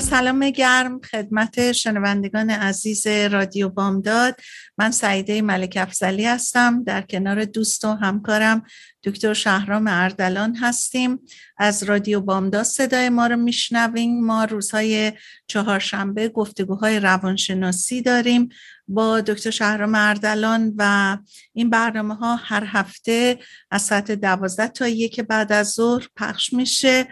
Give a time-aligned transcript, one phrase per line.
[0.00, 4.40] سلام گرم خدمت شنوندگان عزیز رادیو بامداد.
[4.78, 6.84] من سعیده ملک افزلی هستم.
[6.84, 8.62] در کنار دوست و همکارم
[9.04, 11.18] دکتر شهرام اردلان هستیم.
[11.58, 14.24] از رادیو بامداد صدای ما رو میشنویم.
[14.24, 15.12] ما روزهای
[15.46, 18.48] چهارشنبه گفتگوهای روانشناسی داریم
[18.88, 21.18] با دکتر شهرام اردلان و
[21.52, 23.38] این برنامه ها هر هفته
[23.70, 27.08] از ساعت دوازده تا یک بعد از ظهر پخش میشه.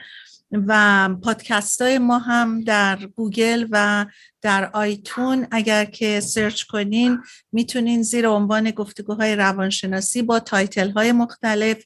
[0.53, 4.07] و پادکست های ما هم در گوگل و
[4.43, 7.19] در iTunes اگر که سرچ کنین
[7.53, 11.85] می‌تونین زیر عنوان گفتگوهای روانشناسی با title های مختلف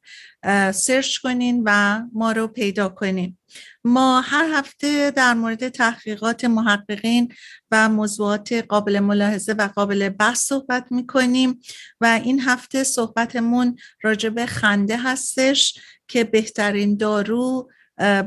[0.74, 3.38] سرچ کنین و ما رو پیدا کنین.
[3.84, 7.32] ما هر هفته در مورد تحقیقات محققین
[7.70, 11.60] و موضوعات قابل ملاحظه و قابل بحث صحبت می‌کنیم
[12.00, 15.78] و این هفته صحبتمون راجب خنده هستش
[16.08, 17.70] که بهترین دارو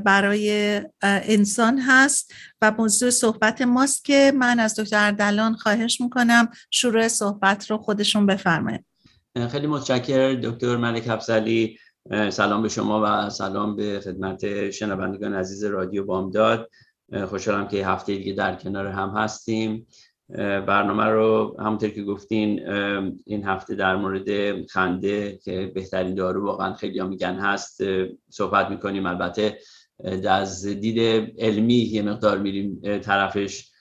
[0.05, 7.07] برای انسان هست و موضوع صحبت ماست که من از دکتر اردلان خواهش می‌کنم شروع
[7.07, 8.85] صحبت رو خودشون بفرمایید.
[9.51, 11.77] خیلی متشکر دکتر ملک افزلی
[12.29, 16.69] سلام به شما و سلام به خدمت شنوندگان عزیز رادیو بامداد.
[17.29, 19.87] خوشحالم که هفته دیگه در کنار هم هستیم.
[20.67, 22.69] برنامه رو همونطور که گفتین
[23.25, 27.81] این هفته در مورد خنده که بهترین دارو واقعا خیلی میگن هست
[28.29, 29.05] صحبت می‌کنیم.
[29.05, 29.57] البته
[30.29, 30.99] از دید
[31.39, 33.71] علمی یه مقدار میریم طرفش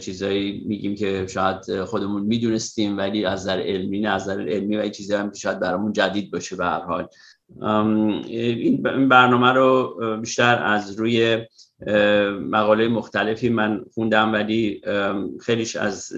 [0.00, 5.20] چیزایی میگیم که شاید خودمون می‌دونستیم ولی از نظر علمی از نظر علمی و چیزایی
[5.20, 7.08] هم که شاید برامون جدید باشه به هر حال.
[8.26, 11.46] این برنامه رو بیشتر از روی
[12.40, 14.80] مقاله مختلفی من خوندم ولی
[15.40, 16.12] خیلیش از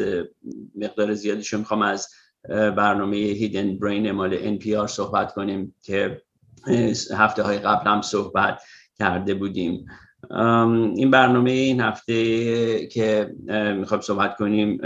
[0.74, 2.08] مقدار زیادیش می‌خوام از
[2.48, 6.22] برنامه هیدن برین مال NPR صحبت کنیم که
[7.14, 8.62] هفته های قبل هم صحبت
[8.98, 9.86] کرده بودیم.
[10.96, 13.34] این برنامه این هفته که
[13.78, 14.78] می‌خوام صحبت کنیم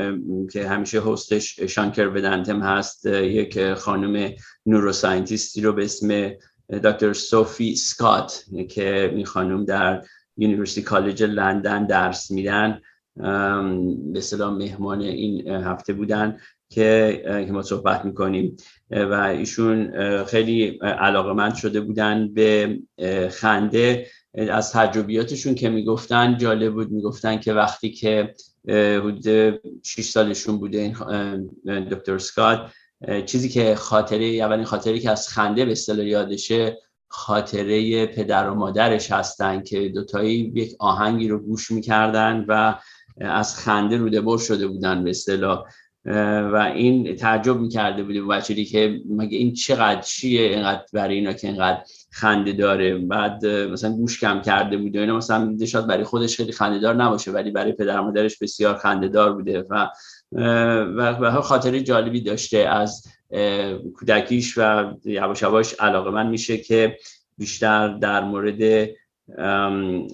[0.53, 4.33] که همیشه هستش شانکر بدنتم هست یک خانم
[4.67, 6.31] نوروساینتیستی رو به اسم
[6.85, 10.03] دکتر سوفی سکات که این خانم در
[10.37, 12.81] University College London درس میدن.
[14.13, 16.39] به اصطلاح مهمان این هفته بودن
[16.71, 18.57] که ما صحبت می‌کنیم.
[18.91, 19.93] و ایشون
[20.25, 22.79] خیلی علاقمند شده بودن به
[23.31, 24.07] خنده.
[24.35, 26.91] از تجربیاتشون که می‌گفتن جالب بود.
[26.91, 28.35] می‌گفتن که وقتی که
[28.69, 29.25] حدود
[29.83, 32.71] 6 سالشون بوده این دکتر سکات
[33.27, 39.13] چیزی که خاطره اولین خاطره که از خنده به اصطلاح یادشه خاطره پدر و مادرش
[39.13, 42.79] هستن که دوتایی یک آهنگی رو گوش می‌کردن و
[43.21, 45.65] از خنده روده بر شده بودن به اصطلاح.
[46.05, 51.47] و این تعجب می‌کرده بوده بچه‌ای که مگه این چقدر چیه اینقدر برای اینا که
[51.49, 52.99] اینقدر خنده داره.
[52.99, 57.31] بعد مثلا گوش کم کرده بوده اینا مثلا شاید برای خودش خیلی خنده دار نباشه
[57.31, 59.89] ولی برای پدر مادرش بسیار خنده دار بوده و
[61.21, 63.07] و خاطره جالبی داشته از
[63.95, 66.97] کودکیش و یواش یواش علاقه من میشه که
[67.39, 68.91] بیشتر در مورد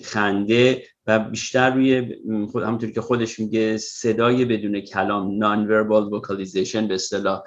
[0.04, 2.16] خنده و بیشتر روی
[2.52, 7.42] خود همونطور که خودش میگه صدای بدون کلام نان وربال وکالیزیشن به اصطلاح.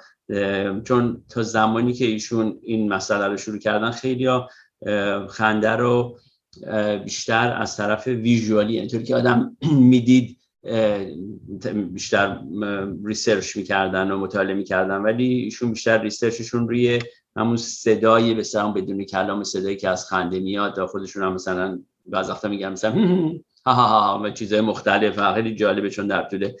[0.84, 4.48] چون تا زمانی که ایشون این مسئله رو شروع کردن خیلی ها
[5.28, 6.18] خنده رو
[7.04, 9.56] بیشتر از طرف ویژوالی اینطور که آدم
[9.92, 10.38] می‌دید
[11.92, 12.40] بیشتر
[13.04, 14.96] research می‌کردن و مطالعه می‌کردن.
[14.96, 16.98] ولی ایشون بیشتر research شون روی
[17.36, 18.42] همون صدای به
[18.76, 22.94] بدون کلام صدایی که از خنده میاد خودشون هم مثلا بعض وقتا میگن مثلا
[23.66, 26.52] ها ها ها و چیزهای مختلف و خیلی جالبه چون در طول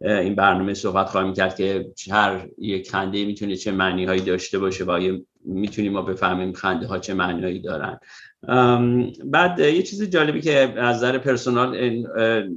[0.00, 4.84] این برنامه صحبت خواهیم کرد که هر یک خنده می‌تونه چه معنی هایی داشته باشه
[4.84, 8.00] و می‌تونیم ما بفهمیم خنده ها چه معنی دارن.
[9.24, 12.02] بعد یه چیز جالبی که از نظر personal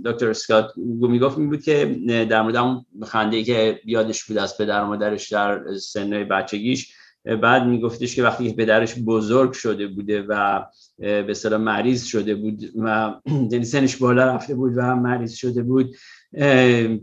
[0.06, 1.98] دکتر اسکات می‌گفت می بود که
[2.30, 6.94] در مورد اون خنده که یادش بود از پدر و مادرش در سن بچگیش
[7.42, 10.62] بعد میگفتش که وقتی پدرش بزرگ شده بوده و
[11.02, 13.14] به صلاح مریض شده بود و
[13.52, 15.96] یعنی سنش بالا رفته بود و مریض شده بود.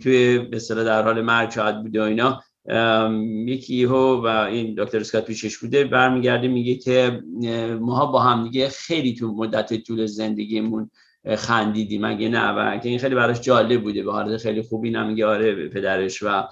[0.02, 2.40] توی به در حال مرگ شاید بوده و اینا.
[3.46, 7.22] یکی هو و این دکتر اسکات پیشش بوده برمیگرده میگه که
[7.80, 10.90] ماها با هم دیگه خیلی تو مدت طول زندگیمون
[11.36, 12.06] خندیدیم.
[12.06, 15.68] مگه نه و که این خیلی براش جالب بوده به حالت خیلی خوبی نمیگه آره
[15.68, 16.42] پدرش و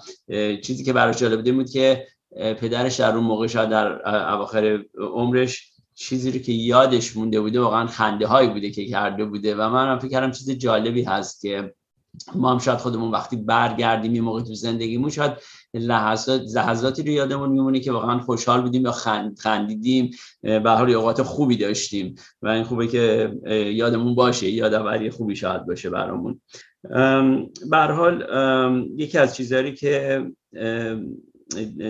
[0.61, 4.83] چیزی که براش جالب بوده بود که پدرش در اون موقع شاید در اواخر
[5.13, 9.69] عمرش چیزی رو که یادش مونده بوده واقعا خنده هایی بوده که کرده بوده و
[9.69, 11.73] من هم فکر کردم چیز جالبی هست که
[12.35, 15.31] ما هم شاید خودمون وقتی برگردیم یه موقع تو زندگیمون شاید
[15.73, 20.11] لحظات لحظاتی رو یادمون میمونه که واقعا خوشحال بودیم یا خند، خندیدیم
[20.41, 23.33] به حال اوقات خوبی داشتیم و این خوبه که
[23.73, 26.41] یادمون باشه یادآوری خوبی شاید باشه برامون.
[27.69, 28.25] به حال
[28.97, 30.23] یکی از چیزهایی که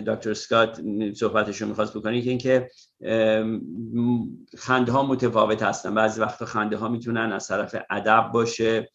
[0.08, 0.82] دکتر سکات
[1.14, 2.70] صحبتش رو می‌خواست بکنه که اینکه
[4.58, 5.96] خنده ها متفاوت هستن.
[5.96, 8.90] بعضی وقتا خنده ها می‌تونن از طرف ادب باشه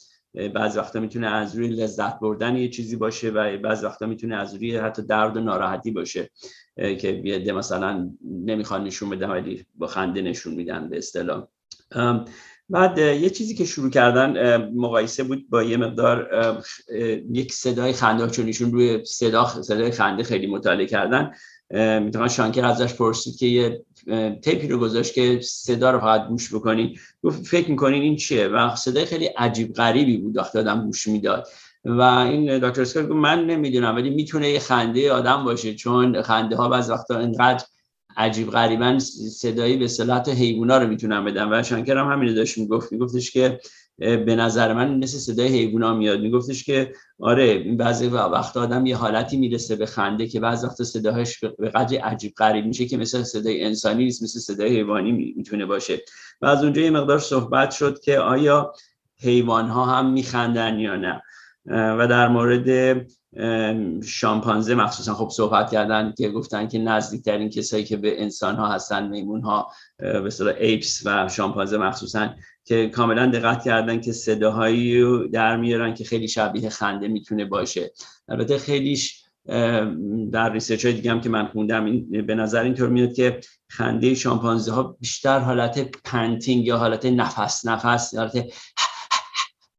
[0.54, 4.54] بعضی وقتا می‌تونه از روی لذت بردن یه چیزی باشه و بعضی وقتا می‌تونه از
[4.54, 6.30] روی حتی درد و ناراحتی باشه
[6.76, 8.10] که یه مثلا
[8.44, 11.48] نمی‌خوان نشون بدن ولی با خنده نشون میدن به اصطلاح.
[12.72, 16.28] بعد یه چیزی که شروع کردن مقایسه بود با یه مقدار
[17.32, 21.30] یک صدای خنده چون روی صدا صدای خنده خیلی مطالعه کردن.
[22.00, 23.84] می‌تونن شانکر ازش پرسید که یه
[24.42, 28.76] تیپی رو گذاشت که صدا رو فقط گوش بکنین گفت فکر می‌کنین این چیه؟ و
[28.76, 30.36] صدای خیلی عجیب غریبی بود.
[30.36, 31.48] وقتی آدم گوش می‌داد.
[31.84, 36.56] و این دکتر اسکار گفت من نمی‌دونم ولی می‌تونه یه خنده آدم باشه چون خنده
[36.56, 37.64] ها بعض وقتا اینقدر
[38.16, 42.92] عجیب غریبا صدایی به صلاحت حیوونا رو می‌تونن بدن و شانکر هم همین داشت می‌گفت.
[42.92, 43.60] میگفتش که
[43.98, 46.20] به نظر من مثل صدای حیوونا میاد.
[46.20, 50.82] میگفتش که آره این بعضی وقت آدم یه حالتی می‌رسه به خنده که بعضی وقت
[50.82, 55.66] صداهاش به قدر عجیب غریب میشه که مثل صدای انسانی نیست مثل صدای حیوانی می‌تونه
[55.66, 56.00] باشه.
[56.40, 58.72] و از اونجا یه مقدار صحبت شد که آیا
[59.20, 61.22] حیوان ها هم میخندن یا نه.
[61.66, 63.06] و در مورد
[64.04, 69.08] شامپانزه مخصوصا خب صحبت کردن که گفتن که نزدیکترین کسایی که به انسان ها هستن
[69.08, 69.68] میمون ها
[69.98, 72.34] به اصطلاح apes و شامپانزه مخصوصا
[72.64, 77.92] که کاملا دقت کردن که صداهایی در میارن که خیلی شبیه خنده می‌تونه باشه.
[78.28, 79.22] البته خیلیش
[80.32, 84.72] در research های دیگه که من خوندم این به نظر اینطور میاد که خنده شامپانزه
[84.72, 88.52] ها بیشتر حالت panting یا حالت نفس نفس حالت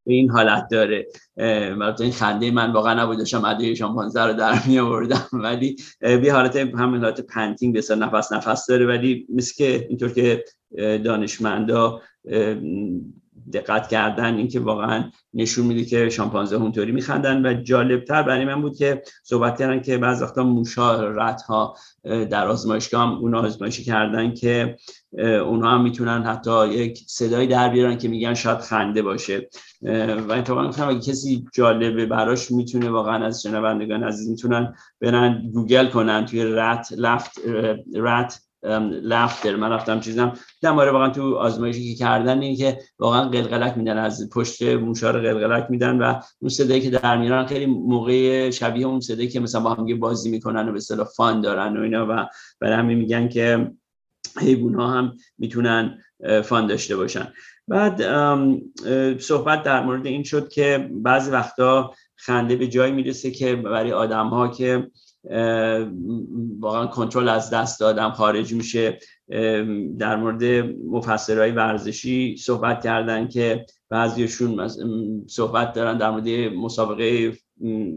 [0.06, 1.08] این حالت داره.
[1.38, 5.28] البته این خنده من واقعا نبود داشتم شامپانزه رو در می آوردم.
[5.44, 8.86] ولی به حالت همین حالت پنتینگ به نفس نفس داره.
[8.86, 10.44] ولی مثل که اینطور که
[10.78, 12.02] دانشمندا
[13.54, 17.46] دقت کردن اینکه واقعا نشون میده که شامپانزه اونطوری میخندن.
[17.46, 22.48] و جالبتر برای من بود که صحبت کردن که بعض وقتا موشا رت ها در
[22.48, 24.78] آزمایشگاه هم اونا آزمایشی کردن که
[25.20, 29.50] اونا هم می‌تونن حتی یک صدایی در بیارن که میگن شاید خنده باشه.
[30.28, 35.88] و اتفاقا گفتم اگه کسی جالبه براش می‌تونه واقعا از شنوندگان عزیز می‌تونن برن گوگل
[35.88, 37.32] کنن توی رت لفت
[37.96, 38.42] رت
[39.04, 40.34] لفتر من رفتم چیزم.
[40.64, 45.20] آره واقعا تو آزمایشی که کردن این که واقعا قلقلک میدن از پشت موشا رو
[45.20, 49.62] قلقلک میدن و اون صدایی که در میارن خیلی موقع شبیه اون صدایی که مثلا
[49.62, 52.26] با هم بازی می‌کنن و به اصطلاح فان دارن و اینا و
[52.60, 53.72] برای همین میگن که
[54.40, 55.98] حیوان ها هم می‌تونن
[56.44, 57.28] فان داشته باشن.
[57.68, 58.02] بعد
[59.20, 64.28] صحبت در مورد این شد که بعضی وقتا خنده به جایی می‌رسه که برای آدم
[64.28, 64.88] ها که
[66.60, 69.00] واقعا کنترل از دست دادم خارج میشه.
[70.00, 70.44] در مورد
[70.92, 74.68] مفسرهای ورزشی صحبت کردن که بعضیشون
[75.28, 77.34] صحبت دارن در مورد مسابقه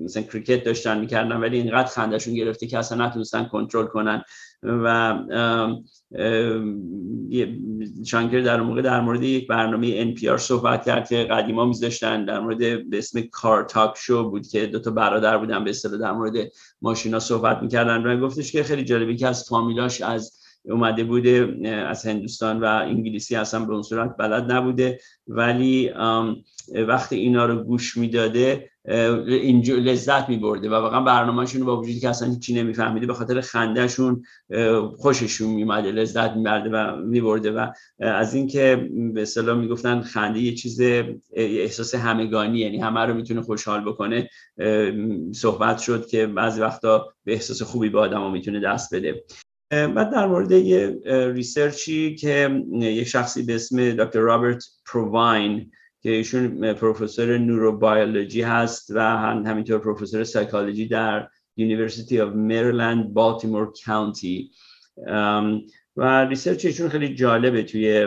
[0.05, 4.23] مثلا کریکت داشتن می‌کردن ولی اینقدر خندشون گرفته که اصلا نتونستن کنترل کنن.
[4.63, 5.15] و
[8.07, 12.59] شانکر در موقع در مورد یک برنامه NPR صحبت کرد که قدیما میذاشتن در مورد
[12.91, 16.33] به اسم کار تاک شو بود که دو تا برادر بودن به اصطلاح در مورد
[16.83, 20.33] ماشینا صحبت می‌کردن و گفتش که خیلی جالبی که از فامیلاش از
[20.65, 25.01] اومده بوده از هندوستان و انگلیسی اصلا به اون صورت بلد نبوده.
[25.29, 25.91] ولی
[26.89, 32.29] وقتی اینا رو گوش می‌داده اینجا لذت میبرده و واقعا برنامهشون با وجودی که اصلا
[32.29, 34.23] هیچی نمیفهمیده به خاطر خندهشون
[34.97, 37.67] خوششون میمده لذت میبرده و میبرده و
[37.99, 40.81] از اینکه به اصطلاح می‌گفتن خنده یه چیز
[41.33, 44.29] احساس همگانی یعنی همه رو می‌تونه خوشحال بکنه
[45.35, 49.25] صحبت شد که بعضی وقتا به احساس خوبی به آدم می‌تونه دست بده.
[49.71, 51.01] بعد در مورد یه
[51.35, 55.71] research ی که یک شخصی به اسم دکتر رابرت پروواین
[56.07, 59.01] که ایشون پروفسور نوروبیولوژی هست و
[59.47, 64.51] همینطور پروفسور سایکولوژی در University of Maryland Baltimore County
[65.97, 68.07] و research ایشون خیلی جالبه توی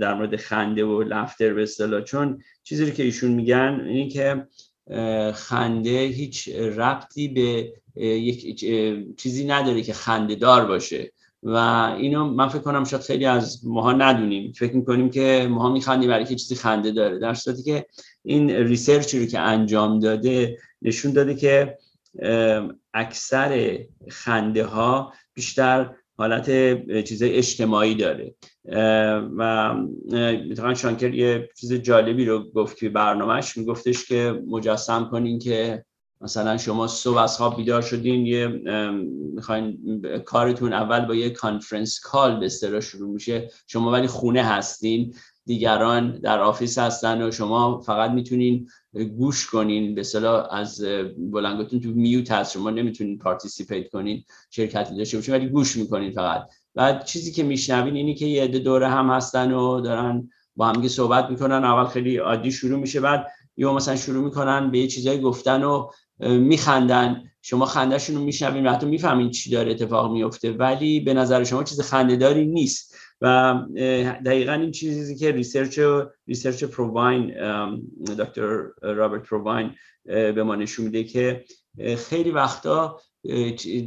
[0.00, 2.00] در مورد خنده و laughter به اصطلاح.
[2.00, 4.46] چون چیزی که ایشون میگن اینه که
[5.34, 7.72] خنده هیچ ربطی به
[8.04, 8.60] یک
[9.16, 11.12] چیزی نداره که خنده دار باشه.
[11.42, 11.56] و
[11.98, 14.52] اینو من فکر کنم شاید خیلی از ماها ندونیم.
[14.52, 17.18] فکر می‌کنیم که ماها میخندیم برای که چیزی خنده داره.
[17.18, 17.86] در صورتی که
[18.24, 21.78] این ریسرچی رو که انجام داده نشون داده که
[22.94, 23.78] اکثر
[24.10, 26.46] خنده ها بیشتر حالت
[27.04, 28.34] چیز اجتماعی داره.
[29.36, 29.74] و
[30.50, 35.84] مثلا شانکر یه چیز جالبی رو گفت که برنامهش میگفتش که مجسم کنین که
[36.22, 38.48] مثلا شما صبح از خواب بیدار شدین یه
[39.34, 39.78] می‌خواین
[40.24, 43.50] کارتون اول با یه conference call به اصطلاح شروع میشه.
[43.66, 45.14] شما ولی خونه هستین
[45.46, 48.68] دیگران در office هستن و شما فقط می‌تونین
[49.16, 49.94] گوش کنین.
[49.94, 50.84] به اصطلاح از
[51.18, 56.42] بلندگوتون تو mute هست شما نمی‌تونین participate کنین شرکتی داشته باشین ولی گوش می‌کنین فقط.
[56.74, 60.88] بعد چیزی که میشنوین اینی که یه عده دوره هم هستن و دارن با هم
[60.88, 61.64] صحبت می‌کنن.
[61.64, 65.90] اول خیلی عادی شروع میشه بعد یا مثلا شروع می‌کنن به یه چیزایی گفتن و
[66.20, 67.24] میخندن.
[67.42, 71.64] شما خندهشون رو میشنوین و حتی می‌فهمین چی داره اتفاق میفته ولی به نظر شما
[71.64, 72.96] چیز خندهداری نیست.
[73.20, 73.54] و
[74.26, 75.80] دقیقا این چیزی که research
[76.26, 77.34] research پروواین
[78.18, 79.70] دکتر رابرت پروواین
[80.04, 81.44] به ما نشون میده که
[82.08, 83.00] خیلی وقتا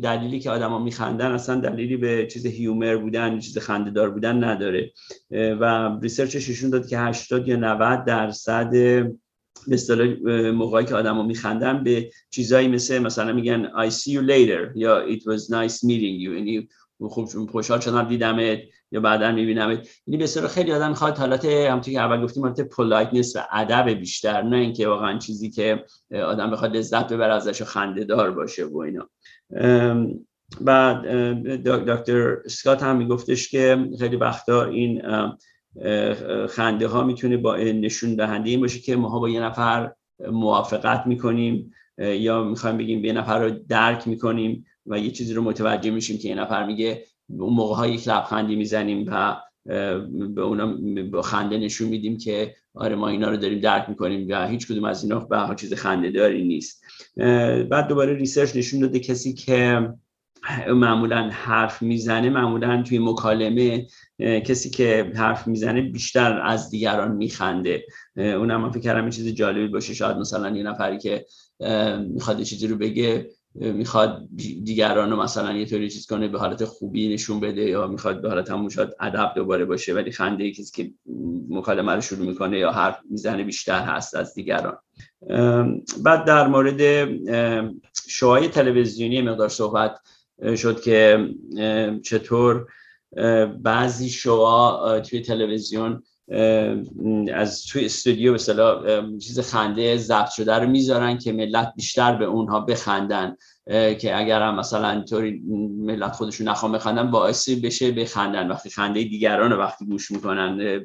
[0.03, 4.91] دلیلی که آدما میخندن اصلا دلیلی به چیز humor بودن چیز خندهدار بودن نداره.
[5.31, 8.73] و research ش نشون داد که 80 یا 90 درصد
[10.23, 15.07] به موقعی که آدما میخندن به چیزایی مثل مثلا میگن I see you later یا
[15.07, 16.67] it was nice meeting you یعنی
[17.09, 18.59] خوب خوشحال شدم دیدمت
[18.91, 19.87] یا بعدا میبینمت.
[20.07, 24.41] یعنی به خیلی آدم می‌خواد حالت همونطور که اول گفتیم حالت politeness و ادب بیشتر
[24.41, 28.77] نه اینکه واقعا چیزی که آدم بخواد لذت ببره ازش و خنده دار باشه و
[28.77, 29.09] اینا.
[30.61, 31.07] بعد
[31.63, 35.01] دکتر سکات هم میگفتش که خیلی وقتا این
[36.49, 39.91] خنده ها می‌تونه با نشون دهنده این باشه که ماها با یه نفر
[40.31, 45.91] موافقت می‌کنیم یا می‌خوایم بگیم یه نفر رو درک می‌کنیم و یه چیزی رو متوجه
[45.91, 49.37] میشیم که یه نفر میگه اون موقع ها یک لبخندی می‌زنیم و
[50.35, 50.77] به اونا
[51.11, 54.83] با خنده نشون میدیم که آره ما اینا رو داریم درک می‌کنیم و هیچ کدوم
[54.83, 56.83] از اینا به چیز خنده داری نیست.
[57.69, 59.89] بعد دوباره ریسرچ نشون داده کسی که
[60.67, 63.87] معمولا حرف می‌زنه معمولا توی مکالمه
[64.19, 67.85] کسی که حرف می‌زنه بیشتر از دیگران میخنده.
[68.15, 69.93] اونم من فکر کردم چیز جالبی باشه.
[69.93, 71.25] شاید مثلا یه نفری که
[72.07, 74.27] می‌خواد چیزی رو بگه می‌خواد
[74.63, 78.29] دیگران رو مثلا یه طوری چیز کنه به حالت خوبی نشون بده یا می‌خواد به
[78.29, 80.91] حالت همون شاید ادب دوباره باشه ولی خنده کسی که
[81.49, 84.77] مکالمه رو شروع می‌کنه یا حرف می‌زنه بیشتر هست از دیگران.
[86.03, 87.09] بعد در مورد
[88.07, 89.99] شوهای تلویزیونی مقدار صحبت
[90.57, 91.29] شد که
[92.03, 92.67] چطور
[93.61, 96.03] بعضی شوها توی تلویزیون
[97.33, 102.59] از توی استودیو به چیز خنده ضبط شده رو می‌ذارن که ملت بیشتر به اونها
[102.59, 103.35] بخندن
[103.99, 105.43] که اگر هم مثلا طوری
[105.77, 108.47] ملت خودشون نخوام بخندن باعثی بشه بخندن.
[108.47, 110.79] وقتی خنده دیگران رو وقتی گوش می‌کنن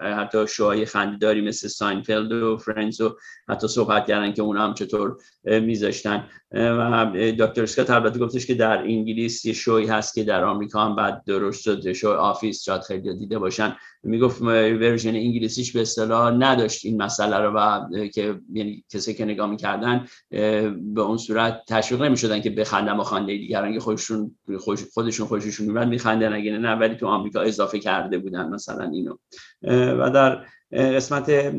[0.00, 3.16] حتی شوهای خنده داری مثل Seinfeld و Friends و
[3.48, 6.28] حتی صحبت کردن که اونا هم چطور میذاشتن.
[6.54, 10.96] و دکتر اسکات البته گفتش که در انگلیس یه شوی هست که در آمریکا هم
[10.96, 13.76] بعد درست شد شو Office شاید خیلی دیده باشن.
[14.02, 19.50] می‌گفت version انگلیسیش به اصطلاح نداشت این مسئله رو و که یعنی کسی که نگاه
[19.50, 20.06] می‌کردن
[20.94, 23.72] به اون صورت تشویق نمی‌شدن که بخندن با خنده دیگران.
[23.72, 24.36] که خودشون
[24.92, 29.16] خودشون خوششون میاد میخندن اگه نه ولی تو آمریکا اضافه کرده بودن مثلا اینو.
[29.98, 31.54] و در قسمت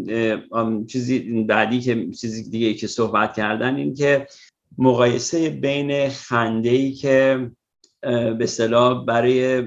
[0.88, 4.28] چیزی بعدی که چیزی دیگه که صحبت کردن این که
[4.78, 7.52] مقایسه بین خنده که
[8.02, 9.64] به اصطلاح برای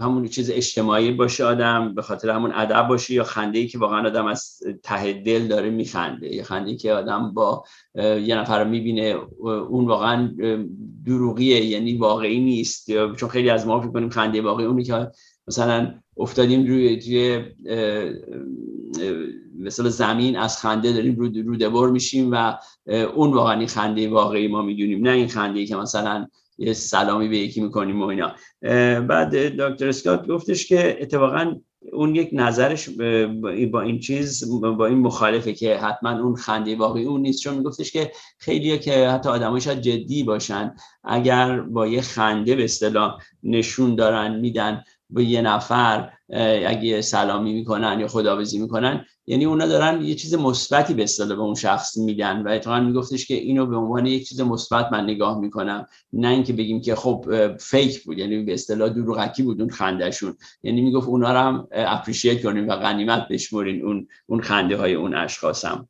[0.00, 4.26] همون چیز اجتماعی باشه آدم به خاطر همون ادب باشه یا خنده که واقعا آدم
[4.26, 6.34] از ته دل داره میخنده.
[6.34, 9.16] یا خنده که آدم با یه نفر رو می‌بینه
[9.68, 10.34] اون واقعا
[11.06, 12.90] دروغیه یعنی واقعی نیست.
[13.16, 15.10] چون خیلی از ما فکر کنیم خنده واقعی اونی که
[15.48, 17.44] مثلا افتادیم روی توی
[19.58, 21.28] مثلا زمین از خنده داریم رو
[21.68, 22.54] رو میشیم و
[23.14, 26.26] اون واقعا خنده واقعی ما می‌دونیم نه این خنده که مثلا
[26.58, 28.32] یه سلامی به یکی می‌کنیم و اینا.
[29.00, 31.54] بعد دکتر اسکات گفتش که اتفاقا
[31.92, 32.88] اون یک نظرش
[33.72, 37.92] با این چیز با این مخالفه که حتما اون خنده واقعی اون نیست چون میگفتش
[37.92, 43.94] که خیلی که حتی آدمای شاید جدی باشن اگر با یه خنده به اصطلاح نشون
[43.94, 46.10] دارن میدن به یه نفر
[46.66, 51.42] اگه سلامی می‌کنن یا خداویسی می‌کنن یعنی اونا دارن یه چیز مثبتی به اصطلاح به
[51.42, 55.38] اون شخص میدن و اتفاقا میگفتش که اینو به عنوان یک چیز مثبت من نگاه
[55.38, 55.86] می‌کنم.
[56.12, 57.26] نه اینکه بگیم که خب
[57.60, 60.36] فیک بود یعنی به اصطلاح دروغکی بود اون خندهشون.
[60.62, 65.14] یعنی می‌گفت اونا رو هم اپریشیت کنیم و غنیمت بشمرین اون اون خنده های اون
[65.14, 65.88] اشخاص هم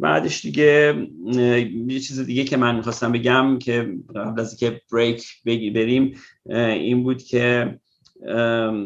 [0.00, 1.06] بعدش دیگه
[1.88, 6.14] یه چیز دیگه که من می‌خواستم بگم که قبل از اینکه بریک بریم
[6.54, 7.78] این بود که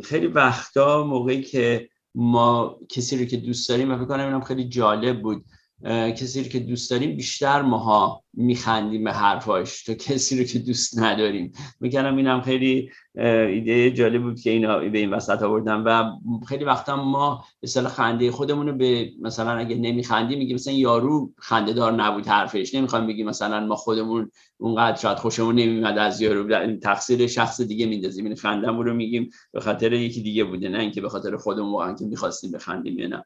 [0.05, 4.65] خیلی وقتا موقعی که ما کسی رو که دوست داریم و فکر کنم اینم خیلی
[4.65, 5.45] جالب بود.
[5.91, 9.83] کسی رو که دوست داریم بیشتر ماها میخندیم به حرفاش.
[9.83, 11.53] تا کسی رو که دوست نداریم.
[11.81, 16.05] می‌کنم اینم خیلی ایده جالب بود که اینا به این وسط آوردم و
[16.49, 21.73] خیلی وقتا ما مثلا خنده خودمون رو به مثلا اگه نمیخندیم میگیم مثلا یارو خنده
[21.73, 22.75] دار نبود حرفش.
[22.75, 26.77] نمی‌خوام بگیم مثلا ما خودمون اونقدر شاید خوشمون نمیاد از یارو.
[26.79, 28.25] تقصیر شخص دیگه میندازیم.
[28.25, 31.95] این خندمون رو میگیم به خاطر یکی دیگه بوده نه اینکه به خاطر خودمون واقعا
[31.95, 33.25] که می‌خواستیم بخندیم یا نه.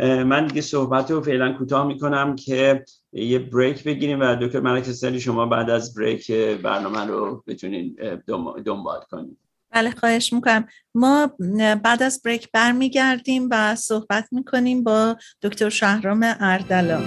[0.00, 5.20] من دیگه صحبت رو فعلا کوتاه می‌کنم که یه بریک بگیریم و دکتر ملک سلی
[5.20, 6.30] شما بعد از بریک
[6.62, 7.96] برنامه رو بتونین
[8.64, 9.38] دنبال کنیم
[9.70, 10.66] بله خواهش می‌کنم.
[10.94, 11.30] ما
[11.82, 17.00] بعد از بریک برمیگردیم و صحبت می‌کنیم با دکتر شهرام اردلا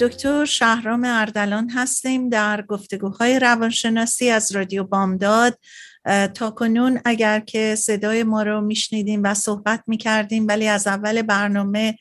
[0.00, 5.58] دکتر شهرام اردلان هستیم در گفتگوهای روانشناسی از رادیو بامداد.
[6.34, 11.98] تا کنون اگر که صدای ما رو میشنیدیم و صحبت می‌کردیم ولی از اول برنامه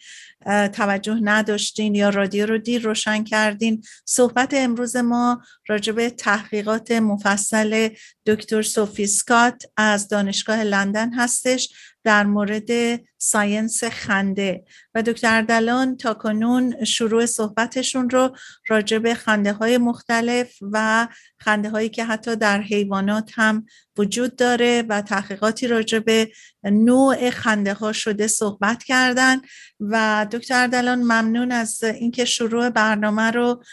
[0.74, 7.90] توجه نداشتین یا رادیو رو دیر روشن کردین صحبت امروز ما راجب تحقیقات مفصل
[8.26, 11.70] دکتر سوفی سکات از دانشگاه لندن هستش.
[12.04, 14.64] در مورد ساینس خنده.
[14.96, 18.36] و دکتر دلان تا کنون شروع صحبتشون رو
[18.68, 21.08] راجع به خنده های مختلف و
[21.40, 23.66] خنده هایی که حتی در حیوانات هم
[23.98, 26.32] وجود داره و تحقیقاتی راجع به
[26.64, 29.42] نوع خنده ها شده صحبت کردن.
[29.80, 33.64] و دکتر دلان ممنون از اینکه شروع برنامه رو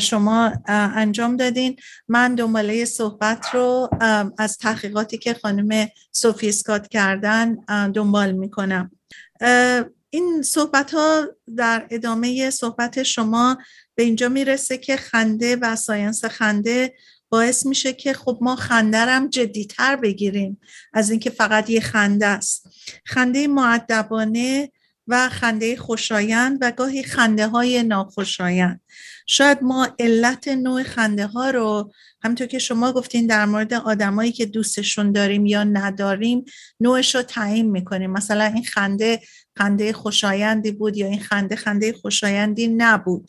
[0.00, 1.76] شما انجام دادین.
[2.08, 3.88] من دنباله صحبت رو
[4.38, 7.56] از تحقیقاتی که خانم سوفی اسکات کردن
[7.94, 8.90] دنبال می‌کنم.
[10.10, 11.26] این صحبت ها
[11.56, 13.58] در ادامه صحبت شما
[13.94, 16.94] به اینجا می‌رسه که خنده و ساینس خنده
[17.30, 20.60] باعث میشه که خب ما خنده رم جدیتر بگیریم
[20.92, 22.68] از اینکه فقط یه خنده است.
[23.06, 24.72] خنده معدبانه
[25.08, 28.80] و خنده خوشایند و گاهی خنده های ناخوشایند.
[29.26, 31.92] شاید ما علت نوع خنده ها رو
[32.24, 36.44] همطور که شما گفتین در مورد آدمایی که دوستشون داریم یا نداریم
[36.80, 38.10] نوعش رو تعیین می‌کنیم.
[38.10, 39.20] مثلا این خنده
[39.58, 43.28] خنده خوشایندی بود یا این خنده خنده خوشایندی نبود.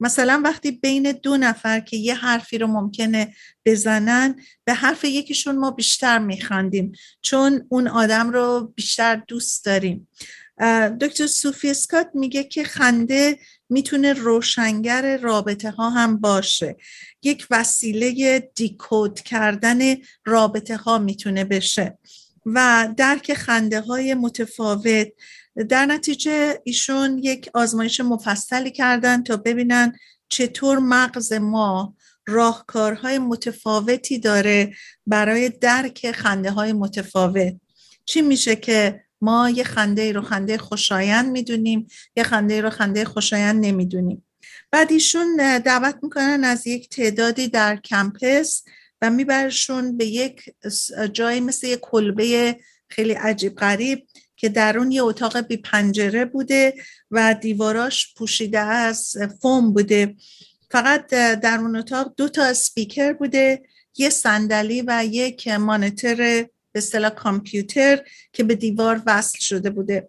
[0.00, 3.34] مثلا وقتی بین دو نفر که یه حرفی رو ممکنه
[3.66, 10.08] بزنن به حرف یکیشون ما بیشتر میخندیم چون اون آدم رو بیشتر دوست داریم.
[11.00, 13.38] دکتر صوفی اسکات میگه که خنده
[13.68, 16.76] می‌تونه روشنگر رابطه ها هم باشه.
[17.22, 21.98] یک وسیله دیکود کردن رابطه ها می‌تونه بشه
[22.46, 25.08] و درک خنده های متفاوت.
[25.68, 29.92] در نتیجه ایشون یک آزمایش مفصلی کردن تا ببینن
[30.28, 31.94] چطور مغز ما
[32.26, 34.74] راهکارهای متفاوتی داره
[35.06, 37.54] برای درک خنده های متفاوت.
[38.04, 43.64] چی میشه که ما یه خنده رو خنده خوشایند می‌دونیم یه خنده رو خنده خوشایند
[43.64, 44.26] نمی‌دونیم.
[44.70, 48.64] بعد ایشون دعوت می‌کنن از یک تعدادی در کمپس
[49.02, 50.42] و میبرشون به یک
[51.12, 52.56] جایی مثل یک کلبه
[52.88, 56.74] خیلی عجیب غریب که در اون یه اتاق بی پنجره بوده
[57.10, 60.14] و دیواراش پوشیده از فوم بوده.
[60.70, 63.62] فقط در اون اتاق دو تا اسپیکر بوده
[63.96, 70.08] یه صندلی و یک مانیتور به اصطلاح کامپیوتر که به دیوار وصل شده بوده.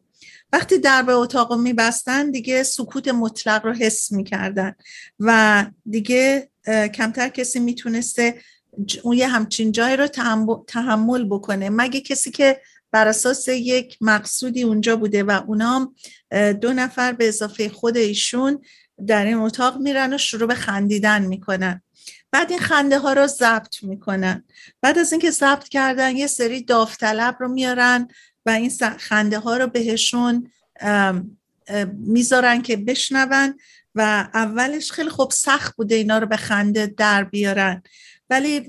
[0.53, 4.75] وقتی درب اتاق رو میبستن دیگه سکوت مطلق رو حس می‌کردن
[5.19, 6.49] و دیگه
[6.93, 8.41] کمتر کسی می‌تونسته
[9.03, 10.07] اون یه همچین جای رو
[10.67, 11.69] تحمل بکنه.
[11.69, 15.95] مگه کسی که بر اساس یک مقصودی اونجا بوده و اونام
[16.61, 18.61] دو نفر به اضافه خود ایشون
[19.07, 21.81] در این اتاق میرن و شروع به خندیدن می‌کنن.
[22.35, 24.43] بعد این خنده ها رو ضبط می‌کنن.
[24.81, 28.07] بعد از اینکه ضبط کردن یه سری داوطلب رو میارن
[28.45, 30.51] و این خنده ها رو بهشون
[31.93, 33.57] می‌ذارن که بشنون
[33.95, 37.83] و اولش خیلی خوب سخت بوده اینا رو به خنده در بیارن.
[38.29, 38.59] ولی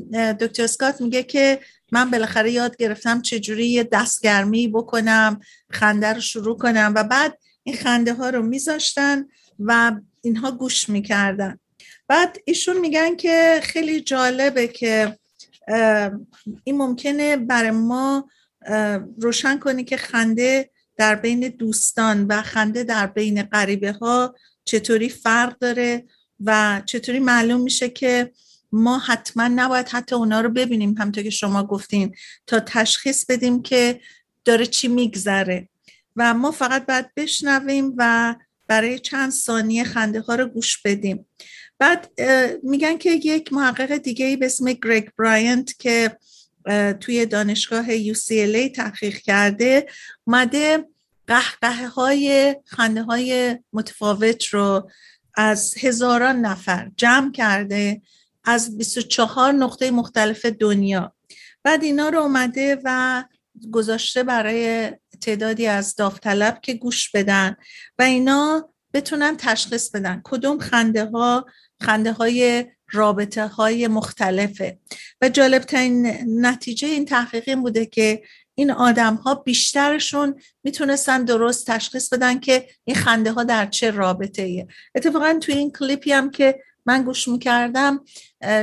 [0.40, 1.61] دکتر اسکات میگه که
[1.92, 7.76] من بالاخره یاد گرفتم چجوری یه دستگرمی بکنم خنده رو شروع کنم و بعد این
[7.76, 9.24] خنده ها رو میذاشتن
[9.59, 11.59] و اینها گوش می‌کردن.
[12.09, 15.19] بعد ایشون میگن که خیلی جالبه که
[16.64, 18.29] این ممکنه برای ما
[19.19, 25.59] روشن کنی که خنده در بین دوستان و خنده در بین غریبه ها چطوری فرق
[25.59, 26.05] داره
[26.45, 28.33] و چطوری معلوم میشه که
[28.73, 32.16] ما حتما نباید حتی اونا رو ببینیم همطور که شما گفتین
[32.47, 34.01] تا تشخیص بدیم که
[34.45, 35.69] داره چی میگذره.
[36.16, 38.35] و ما فقط باید بشنویم و
[38.66, 41.27] برای چند ثانیه خنده ها رو گوش بدیم.
[41.78, 42.20] بعد
[42.62, 46.16] میگن که یک محقق دیگه به اسم گریگ براینت که
[47.00, 49.86] توی دانشگاه UCLA تحقیق کرده
[50.24, 50.84] اومده
[51.26, 54.90] قهقه های خنده های متفاوت رو
[55.34, 58.02] از هزاران نفر جمع کرده
[58.44, 61.14] از 24 نقطه مختلف دنیا.
[61.62, 63.24] بعد اینا رو اومده و
[63.72, 67.56] گذاشته برای تعدادی از داوطلب که گوش بدن
[67.98, 70.20] و اینا بتونن تشخیص بدن.
[70.24, 71.46] کدوم خنده ها
[71.82, 74.78] خنده های رابطه های مختلفه.
[75.20, 78.22] و جالبترین نتیجه این تحقیق بوده که
[78.54, 84.42] این آدم ها بیشترشون می‌تونستن درست تشخیص بدن که این خنده ها در چه رابطه
[84.42, 88.04] ایه اتفاقا توی این کلیپی هم که من گوش می‌کردم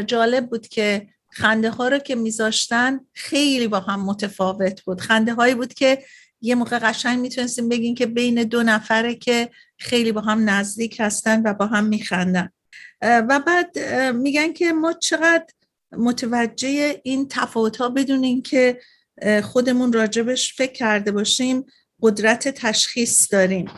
[0.06, 5.02] جالب بود که خنده ها رو که میذاشتن خیلی با هم متفاوت بود.
[5.02, 6.04] خنده هایی بود که
[6.42, 11.42] یه موقع قشنگ می‌تونستیم بگیم که بین دو نفره که خیلی با هم نزدیک هستن
[11.46, 12.50] و با هم میخندن.
[13.04, 13.80] و بعد
[14.16, 15.46] میگن که ما چقدر
[15.92, 18.80] متوجه این تفاوت ها بدونیم که
[19.44, 21.66] خودمون راجبش فکر کرده باشیم
[22.02, 23.72] قدرت تشخیص داریم.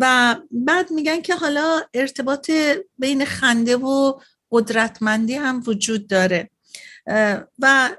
[0.00, 2.50] و بعد میگن که حالا ارتباط
[2.98, 6.50] بین خنده و قدرتمندی هم وجود داره.
[7.58, 7.90] و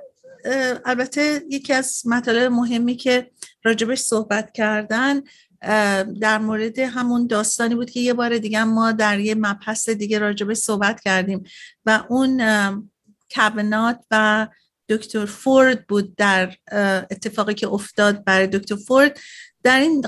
[0.85, 3.31] البته یکی از مطالب مهمی که
[3.63, 5.21] راجبش صحبت کردن
[6.21, 10.57] در مورد همون داستانی بود که یه بار دیگه ما در یه مبحث دیگه راجبش
[10.57, 11.43] صحبت کردیم
[11.85, 12.41] و اون
[13.35, 14.47] کبنات و
[14.89, 16.55] دکتر فورد بود در
[17.11, 19.19] اتفاقی که افتاد برای دکتر فورد.
[19.63, 20.05] در این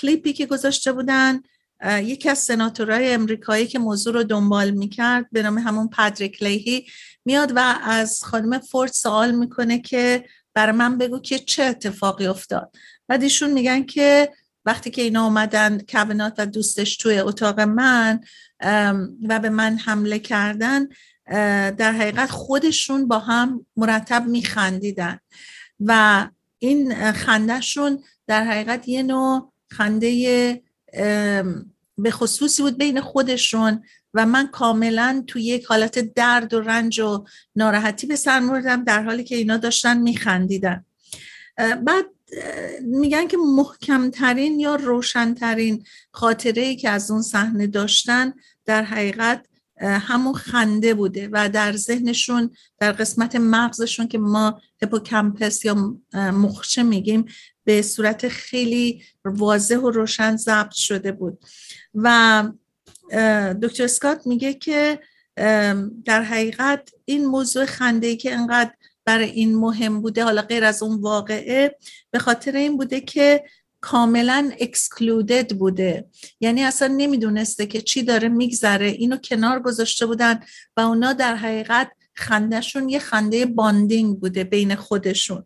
[0.00, 1.40] کلیپی که گذاشته بودن
[1.86, 6.86] یکی از سناتورهای امریکایی که موضوع رو دنبال می‌کرد به نام همون پادریک لیهی
[7.24, 12.76] میاد و از خانم فورد سوال می‌کنه که برای من بگو که چه اتفاقی افتاد.
[13.08, 14.32] بعد ایشون میگن که
[14.66, 18.20] وقتی که اینا اومدن کبنات و دوستش توی اتاق من
[19.28, 20.88] و به من حمله کردن
[21.70, 25.18] در حقیقت خودشون با هم مرتب میخندیدن.
[25.80, 30.62] و این خندهشون در حقیقت یه نوع خنده
[31.98, 33.82] به خصوصی بود بین خودشون
[34.14, 37.24] و من کاملا توی یک حالت درد و رنج و
[37.56, 38.40] ناراحتی به سر
[38.86, 40.84] در حالی که اینا داشتن میخندیدن.
[41.56, 42.06] بعد
[42.82, 48.32] میگن که محکمترین یا روشنترین خاطره ای که از اون صحنه داشتن
[48.64, 49.46] در حقیقت
[49.80, 57.24] همون خنده بوده و در ذهنشون در قسمت مغزشون که ما هپوکمپس یا مخشه میگیم
[57.64, 61.38] به صورت خیلی واضح و روشن ضبط شده بود.
[61.94, 62.44] و
[63.62, 65.00] دکتر اسکات میگه که
[66.04, 68.72] در حقیقت این موضوع خنده که انقدر
[69.04, 71.78] برای این مهم بوده حالا غیر از اون واقعه
[72.10, 73.44] به خاطر این بوده که
[73.80, 76.06] کاملا اکسکلودد بوده.
[76.40, 78.86] یعنی اصلا نمی‌دونسته که چی داره میگذره.
[78.86, 80.40] اینو کنار گذاشته بودن
[80.76, 85.44] و اونا در حقیقت خندهشون یه خنده باندینگ بوده بین خودشون.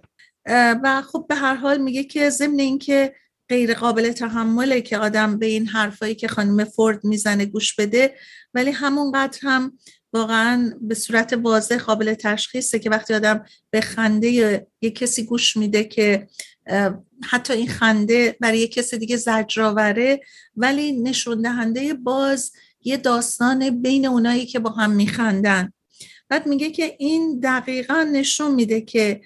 [0.83, 3.14] و خب به هر حال میگه که ضمن اینکه
[3.49, 8.14] غیر قابل تحمله که آدم به این حرفایی که خانم فورد می‌زنه گوش بده
[8.55, 9.79] ولی همونقدر هم
[10.12, 15.85] واقعا به صورت واضح قابل تشخیصه که وقتی آدم به خنده یک کسی گوش میده
[15.85, 16.29] که
[17.25, 20.21] حتی این خنده برای یک کس دیگه زجرآوره
[20.57, 22.53] ولی نشون دهنده باز
[22.85, 25.73] یه داستان بین اونایی که با هم میخندن.
[26.29, 29.21] بعد میگه که این دقیقا نشون میده که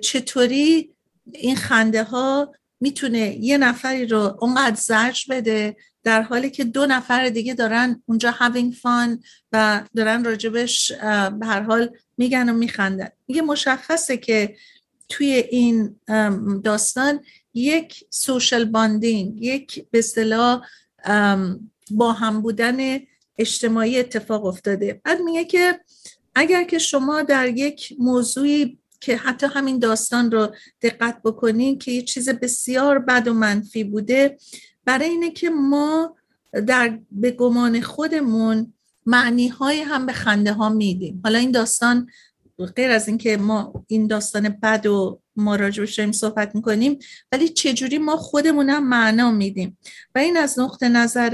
[0.00, 0.90] چطوری
[1.32, 7.28] این خنده ها می‌تونه یه نفری رو اونقدر زجر بده در حالی که دو نفر
[7.28, 10.92] دیگه دارن اونجا having fun و دارن راجبش
[11.38, 13.08] به هر حال میگن و میخندن.
[13.28, 14.56] میگه مشخصه که
[15.08, 16.00] توی این
[16.64, 17.20] داستان
[17.54, 20.66] یک social bonding یک به اصطلاح
[21.90, 22.98] با هم بودن
[23.38, 25.00] اجتماعی اتفاق افتاده.
[25.04, 25.80] بعد میگه که
[26.34, 32.02] اگر که شما در یک موضوعی که حتی همین داستان رو دقت بکنین که یه
[32.02, 34.38] چیز بسیار بد و منفی بوده.
[34.84, 36.16] برای اینه که ما
[36.66, 38.72] در به گمان خودمون
[39.06, 41.20] معنی های هم به خنده ها میدیم.
[41.24, 42.06] حالا این داستان
[42.76, 46.98] غیر از اینکه ما این داستان بد و ما راجبش داریم صحبت می‌کنیم
[47.32, 49.78] ولی چجوری ما خودمون هم معنا میدیم؟
[50.14, 51.30] و این از نقطه نظر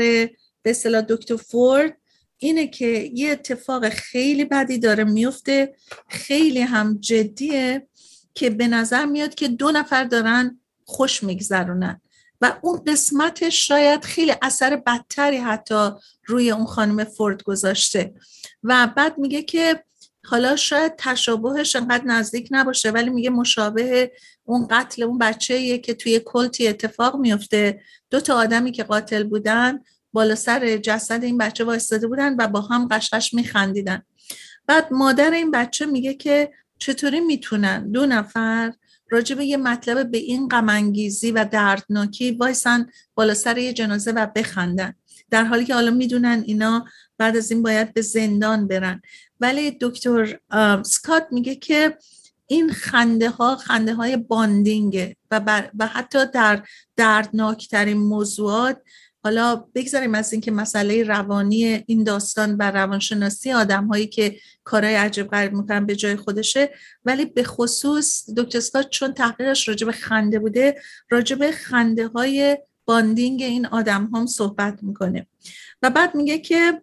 [0.62, 1.96] به اصطلاح دکتر فورد
[2.42, 5.74] اینه که یه اتفاق خیلی بدی داره میفته
[6.08, 7.86] خیلی هم جدیه
[8.34, 12.00] که به نظر میاد که دو نفر دارن خوش میگذرونن
[12.40, 15.90] و اون قسمتش شاید خیلی اثر بدتری حتی
[16.26, 18.14] روی اون خانم فورد گذاشته.
[18.62, 19.84] و بعد میگه که
[20.24, 24.12] حالا شاید تشابهش انقدر نزدیک نباشه ولی میگه مشابه
[24.44, 27.80] اون قتل اون بچه که توی کلتی اتفاق میفته.
[28.10, 29.80] دو تا آدمی که قاتل بودن
[30.12, 34.02] بالا سر جسد این بچه وایستاده بودن و با هم قشقش میخندیدن.
[34.66, 38.72] بعد مادر این بچه میگه که چطوری می‌تونن؟ دو نفر
[39.10, 44.26] راجع به یه مطلب به این غمانگیزی و دردناکی وایسن بالا سر یه جنازه و
[44.26, 44.94] بخندن.
[45.30, 46.86] در حالی که حالا می‌دونن اینا
[47.18, 49.02] بعد از این باید به زندان برن.
[49.40, 50.38] ولی دکتر
[50.82, 51.98] سکات میگه که
[52.46, 56.62] این خنده ها خنده های باندینگه و, و حتی در
[56.96, 58.82] دردناکترین موضوعات
[59.24, 65.26] حالا بگذاریم از اینکه مسئله روانی این داستان و روانشناسی آدم هایی که کارهای عجب
[65.28, 66.70] غریب می‌کنن به جای خودشه.
[67.04, 70.80] ولی به خصوص دکتر سکات چون تحقیقش راجب خنده بوده
[71.10, 75.26] راجب خنده های باندینگ این آدم هم صحبت می‌کنه.
[75.82, 76.82] و بعد میگه که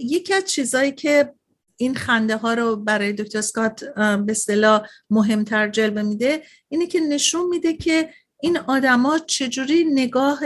[0.00, 1.34] یکی از چیزهایی که
[1.76, 7.48] این خنده ها رو برای دکتر سکات به اصطلاح مهمتر جلوه میده اینه که نشون
[7.48, 8.10] میده که
[8.42, 10.40] این آدما چجوری نگاه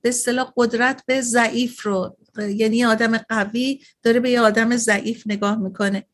[0.00, 5.56] به اصطلاح قدرت به ضعیف رو یعنی آدم قوی داره به یه آدم ضعیف نگاه
[5.56, 6.06] می‌کنه.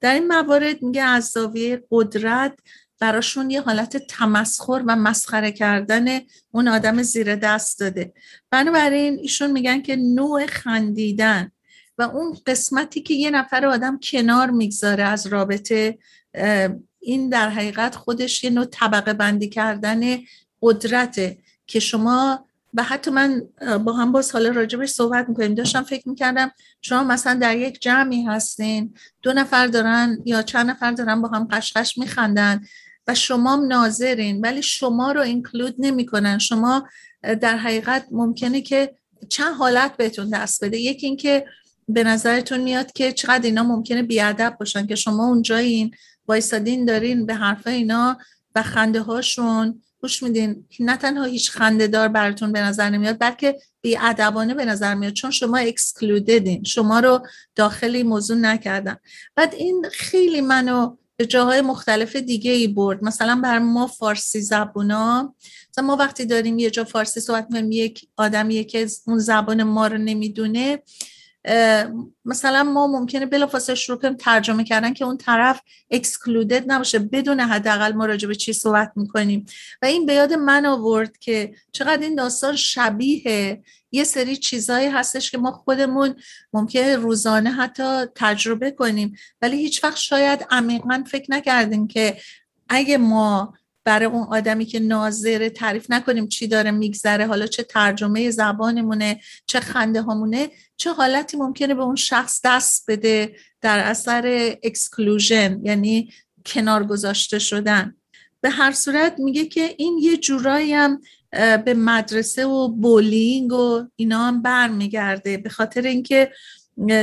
[0.00, 2.58] در این موارد میگه از زاویه قدرت
[3.00, 8.12] براشون یه حالت تمسخر و مسخره کردن اون آدم زیر دست داده.
[8.50, 11.50] بنابراین ایشون میگن که نوع خندیدن
[11.98, 15.98] و اون قسمتی که یه نفر آدم کنار می‌گذاره از رابطه
[17.00, 20.00] این در حقیقت خودش یه نوع طبقه بندی کردن
[20.62, 23.42] قدرته که شما و حتی من
[23.84, 25.54] با هم باز حالا راجبش صحبت می‌کنیم.
[25.54, 30.92] داشتم فکر می‌کردم شما مثلا در یک جمعی هستین دو نفر دارن یا چند نفر
[30.92, 32.60] دارن با هم قشقش میخندن
[33.06, 36.38] و شما ناظرین ولی شما رو اینکلود نمی‌کنن.
[36.38, 36.88] شما
[37.40, 38.94] در حقیقت ممکنه که
[39.28, 40.78] چند حالت بهتون دست بده.
[40.78, 41.46] یکی اینکه
[41.88, 45.94] به نظرتون میاد که چقدر اینا ممکنه بیادب باشن که شما اونجایین
[46.28, 48.18] وایسادین دارین به حرف اینا
[48.54, 50.64] و خنده هاشون گوش میدین.
[50.80, 55.30] نه تنها هیچ خنده دار براتون به نظر نمیاد بلکه ادبانه به نظر میاد چون
[55.30, 58.96] شما اکسکلوددین شما رو داخلی موضوع نکردن.
[59.36, 63.04] بعد این خیلی منو به جاهای مختلف دیگه ای برد.
[63.04, 65.34] مثلا بر ما فارسی زبونا.
[65.70, 69.86] مثلا ما وقتی داریم یه جا فارسی صحبت می‌کنیم یک آدمی که اون زبان ما
[69.86, 70.82] رو نمی‌دونه.
[72.24, 77.92] مثلا ما ممکنه بلافاصله شروع کنیم ترجمه کردن که اون طرف اکسکلودد نباشه بدون حداقل
[77.92, 79.46] ما راجع به چی صحبت می‌کنیم.
[79.82, 85.30] و این به یاد من آورد که چقدر این داستان شبیه یه سری چیزهایی هستش
[85.30, 86.14] که ما خودمون
[86.52, 89.16] ممکنه روزانه حتی تجربه کنیم.
[89.42, 92.16] ولی هیچ وقت شاید عمیقا فکر نکردیم که
[92.68, 98.30] اگه ما برای اون آدمی که ناظره تعریف نکنیم چی داره میگذره حالا چه ترجمه
[98.30, 105.60] زبانمونه چه خنده همونه چه حالتی ممکنه به اون شخص دست بده در اثر exclusion
[105.64, 106.12] یعنی
[106.46, 107.94] کنار گذاشته شدن.
[108.40, 111.00] به هر صورت میگه که این یه جورایی هم
[111.64, 115.36] به مدرسه و bullying و اینا هم برمیگرده.
[115.36, 116.32] به خاطر اینکه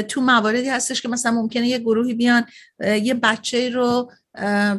[0.07, 2.45] تو مواردی هستش که مثلا ممکنه یه گروهی بیان
[2.79, 4.11] یه بچه رو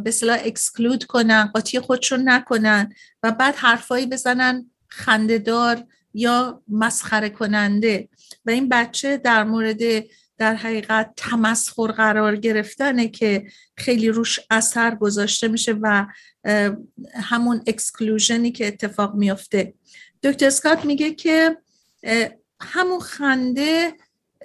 [0.04, 5.84] به اصطلاح exclude کنن قاطی خودشون نکنن و بعد حرفایی بزنن خندهدار
[6.14, 8.08] یا مسخره کننده.
[8.44, 9.80] و این بچه در مورد
[10.38, 16.06] در حقیقت تمسخر قرار گرفتنه که خیلی روش اثر گذاشته میشه و
[17.14, 19.74] همون اکسکلوژنی که اتفاق میافته.
[20.22, 21.56] دکتر اسکات میگه که
[22.60, 23.92] همون خنده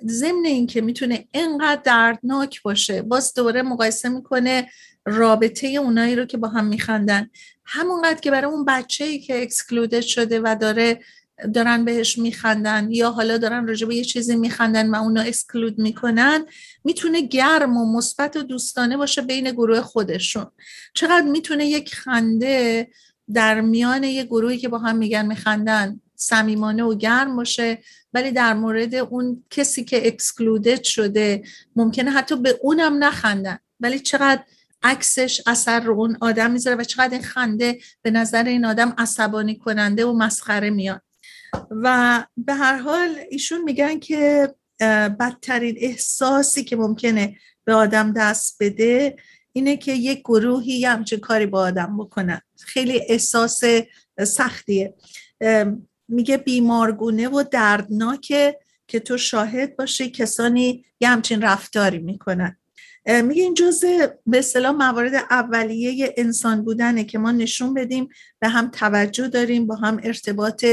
[0.05, 4.69] ضمن اینکه می‌تونه اینقدر دردناک باشه باز دوباره مقایسه می‌کنه
[5.05, 7.29] رابطه اونایی رو که با هم میخندن.
[7.65, 10.99] همونقدر که برای اون بچه ای که اکسکلودد شده و داره
[11.53, 16.45] دارن بهش میخندن یا حالا دارن راجع به یه چیزی میخندن و اونو اکسکلود می‌کنن
[16.83, 20.45] می‌تونه گرم و مثبت و دوستانه باشه بین گروه خودشون.
[20.93, 22.87] چقدر می‌تونه یک خنده
[23.33, 27.77] در میان یه گروهی که با هم میگن میخندن صمیمانه و گرم باشه
[28.13, 31.43] ولی در مورد اون کسی که اکسکلودد شده
[31.75, 33.59] ممکنه حتی به اونم نخندن.
[33.79, 34.43] ولی چقدر
[34.85, 39.57] عکسش اثر رو اون آدم می‌ذاره و چقدر این خنده به نظر این آدم عصبانی
[39.57, 41.01] کننده و مسخره میاد.
[41.71, 44.53] و به هر حال ایشون میگن که
[45.19, 49.15] بدترین احساسی که ممکنه به آدم دست بده
[49.53, 52.41] اینه که یک گروهی همچین کاری با آدم بکنن.
[52.59, 53.61] خیلی احساس
[54.23, 54.93] سختیه.
[56.07, 62.57] میگه بیمارگونه و دردناکه که تو شاهد باشی کسانی یه همچین رفتاری می‌کنن.
[63.05, 68.71] میگه این جزء به اصطلاح موارد اولیه انسان بودنه که ما نشون بدیم به هم
[68.71, 70.65] توجه داریم با هم ارتباط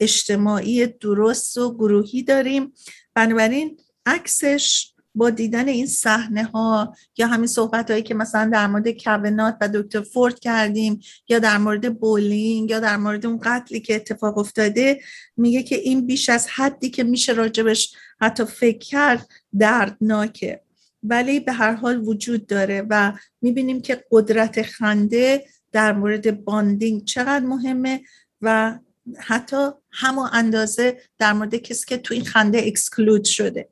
[0.00, 2.72] اجتماعی درست و گروهی داریم.
[3.14, 9.02] بنابراین عکسش با دیدن این صحنه ها یا همین صحبت هایی که مثلا در مورد
[9.02, 13.96] کونات و دکتر فورد کردیم یا در مورد بولینگ یا در مورد اون قتلی که
[13.96, 15.00] اتفاق افتاده
[15.36, 20.63] میگه که این بیش از حدی که میشه راجبش حتی فکر کرد دردناکه.
[21.04, 23.12] ولی به هر حال وجود داره و
[23.42, 28.00] می‌بینیم که قدرت خنده در مورد bonding چقدر مهمه
[28.40, 28.78] و
[29.18, 33.68] حتی همون اندازه در مورد کسی که تو این خنده exclude شده.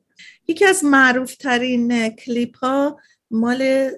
[0.47, 2.99] یکی از معروف ترین کلیپ ها
[3.31, 3.89] مال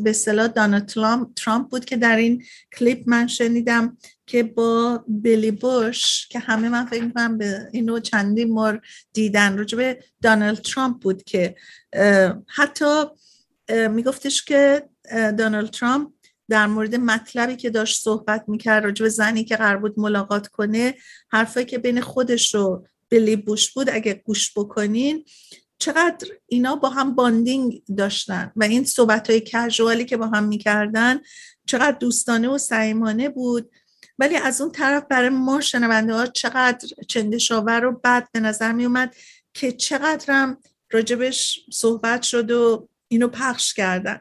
[0.00, 0.92] به اصطلاح دانالد
[1.36, 2.44] ترامپ بود که در این
[2.78, 3.96] کلیپ من شنیدم
[4.28, 8.80] که با بلی بوش که همه من فکر می‌کنم به اینو چندی مار
[9.12, 11.56] دیدن به دانالد ترامپ بود که
[12.46, 13.04] حتی
[13.68, 16.12] میگفتش که دانالد ترامپ
[16.48, 20.94] در مورد مطلبی که داشت صحبت می‌کرد راجع به زنی که قرار بود ملاقات کنه
[21.28, 25.24] حرفایی که بین خودش و بلی بوش بود اگه گوش بکنین
[25.78, 31.20] چقدر اینا با هم باندینگ داشتن و این صحبت های کژوالی که با هم می‌کردن
[31.66, 33.70] چقدر دوستانه و صمیمانه بود.
[34.18, 38.84] ولی از اون طرف برای ما شنونده ها چقدر چندشاور و بد به نظر می
[38.84, 39.16] اومد
[39.54, 40.58] که چقدرم
[40.92, 44.20] راجبش صحبت شد و اینو پخش کردن.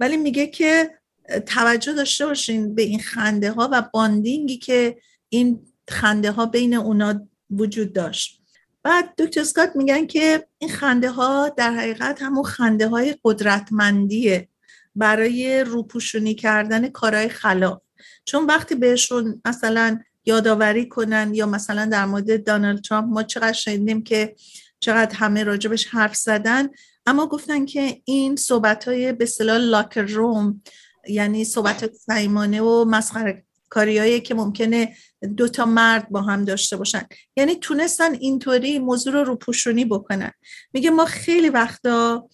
[0.00, 0.98] ولی میگه که
[1.46, 4.96] توجه داشته باشین به این خنده ها و باندینگی که
[5.28, 8.42] این خنده ها بین اونا وجود داشت.
[8.82, 14.48] بعد دکتر سکات میگن که این خنده ها در حقیقت همون خنده های قدرتمندیه
[14.96, 17.82] برای روپوشونی کردن کارهای خلاق.
[18.24, 24.02] چون وقتی بهشون مثلا یادآوری کنن یا مثلا در مورد دانالد ترامپ ما چقدر شنیدیم
[24.02, 24.36] که
[24.80, 26.68] چقدر همه راجبش حرف زدن
[27.06, 30.62] اما گفتن که این صحبت های به اصطلاح لاکر روم
[31.08, 34.96] یعنی صحبت سیمانه و مسخره کاریایی که ممکنه
[35.36, 37.02] دو تا مرد با هم داشته باشن.
[37.36, 40.32] یعنی تونستن اینطوری موضوع رو روپوشونی بکنن.
[40.72, 42.28] میگه ما خیلی وقتا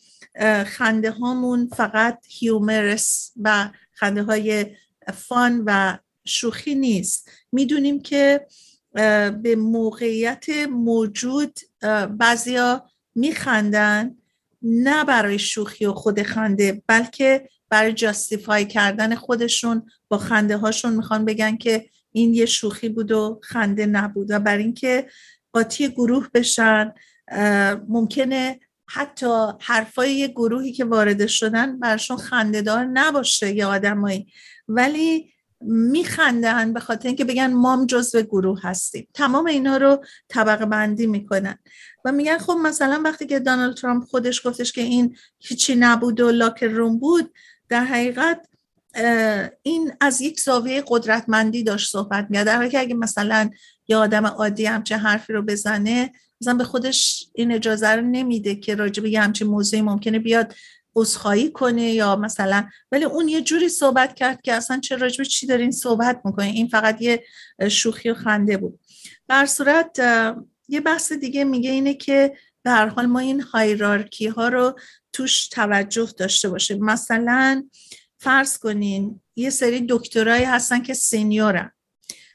[0.67, 4.67] خنده هامون فقط هیومرس و خنده های
[5.15, 7.31] فان و شوخی نیست.
[7.53, 8.47] می‌دونیم که
[9.43, 11.59] به موقعیت موجود
[12.19, 12.85] بعضیا
[13.15, 14.17] میخندن
[14.63, 21.25] نه برای شوخی و خود خنده بلکه برای جاستیفای کردن خودشون با خنده هاشون می‌خوان
[21.25, 25.07] بگن که این یه شوخی بود و خنده نبود و برای اینکه
[25.53, 26.93] قاطی گروه بشن.
[27.89, 34.27] ممکنه حتی حرفای یه گروهی که وارد شدن برشون خندهدار نباشه یه آدمایی.
[34.75, 35.33] ولی
[35.65, 39.09] میخندن به خاطر اینکه بگن مام جزو گروه هستیم.
[39.15, 41.59] تمام اینا رو طبقه بندی می‌کنن.
[42.05, 46.31] و میگن خب مثلا وقتی که دانالد ترامپ خودش گفتش که این هیچی نبود و
[46.31, 47.35] لاکر روم بود
[47.69, 48.47] در حقیقت
[49.63, 53.51] این از یک زاویه قدرتمندی داشت صحبت میاد در حالی که اگه مثلا
[53.89, 58.75] یه آدم عادی همچه حرفی رو بزنه مثلا به خودش این اجازه رو نمیده که
[58.75, 60.55] راجع به یه همچین موضوعی ممکنه بیاد
[60.97, 65.47] عذرخواهی کنه یا مثلا ولی اون یه جوری صحبت کرد که اصلا چه راجب چی
[65.47, 67.25] دارین صحبت می‌کنه این فقط یه
[67.69, 68.81] شوخی و خنده بود.
[69.29, 69.99] بر صورت
[70.69, 72.37] یه بحث دیگه میگه اینه که
[72.67, 74.79] هر حال ما این هایرارکی ها رو
[75.13, 76.85] توش توجه داشته باشیم.
[76.85, 77.69] مثلا
[78.19, 81.73] فرض کنین یه سری دکترایی هستن که سینیورن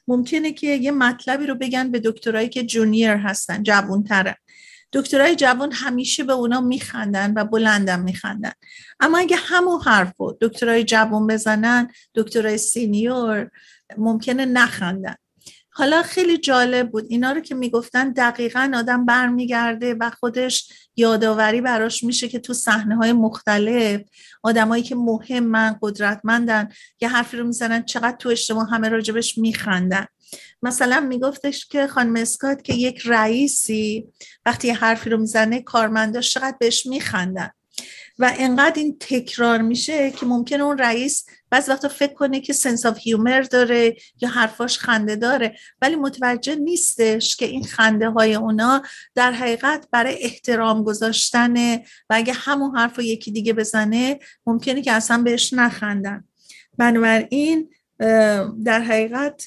[0.08, 4.36] ممکنه که یه مطلبی رو بگن به دکترایی که جونیر هستن جوونترن.
[4.94, 8.52] دکترای جوان همیشه به اونا میخندن و بلندم میخندن.
[9.00, 13.50] اما اگه همون حرف رو دکترای جوان بزنن دکترای سینیور
[13.98, 15.16] ممکنه نخندن.
[15.70, 17.06] حالا خیلی جالب بود.
[17.10, 22.96] اینا رو که می‌گفتن دقیقا آدم برمیگرده و خودش یادآوری براش میشه که تو صحنه
[22.96, 24.02] های مختلف
[24.44, 26.70] آدمایی که مهمن قدرتمندن
[27.02, 30.06] یه حرفی رو می‌زنن چقدر تو اجتماع همه راجبش میخندن.
[30.62, 34.06] مثلا میگفتش که خانم اسکات که یک رئیسی
[34.46, 37.50] وقتی حرفی رو می‌زنه کارمنداش چقدر بهش میخندن.
[38.20, 42.86] و انقدر این تکرار میشه که ممکنه اون رئیس بعض وقتا فکر کنه که سنس
[42.86, 45.58] آف هیومر داره یا حرفاش خنده داره.
[45.82, 48.84] ولی متوجه نیستش که این خنده های اونا
[49.16, 54.92] در حقیقت برای احترام گذاشتنه و اگه همون حرف رو یکی دیگه بزنه ممکنه که
[54.92, 56.24] اصلا بهش نخندن.
[56.78, 57.70] بنابراین
[58.64, 59.46] در حقیقت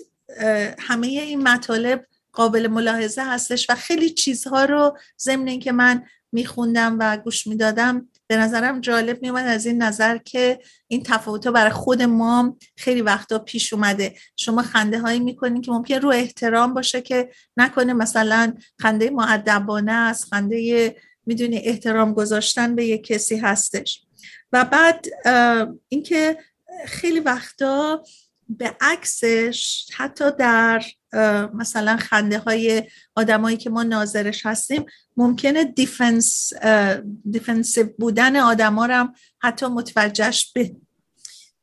[0.79, 7.17] همه این مطالب قابل ملاحظه هستش و خیلی چیزها رو ضمن اینکه من میخوندم و
[7.17, 12.57] گوش می‌دادم به نظرم جالب میومد از این نظر که این تفاوت برای خود ما
[12.77, 14.15] خیلی وقتا پیش اومده.
[14.37, 20.25] شما خنده هایی می‌کنین که ممکن رو احترام باشه که نکنه مثلا خنده مؤدبانه است
[20.25, 24.03] خنده می‌دونی احترام گذاشتن به یک کسی هستش.
[24.53, 25.07] و بعد
[25.89, 26.39] اینکه
[26.87, 28.05] خیلی وقتا
[28.59, 30.83] به عکسش حتی در
[31.55, 32.83] مثلا خنده های
[33.15, 34.87] آدمایی که ما ناظرش هستیم
[35.17, 36.53] ممکنه defense
[37.31, 40.55] defensive بودن آدما هم حتی متوجهش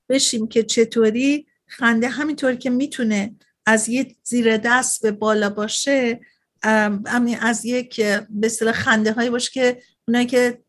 [0.10, 3.36] بشیم که چطوری خنده همینطور که می‌تونه
[3.66, 6.20] از یه زیر دست به بالا باشه
[7.42, 10.62] از یک به خنده هایی باشه که اونایی که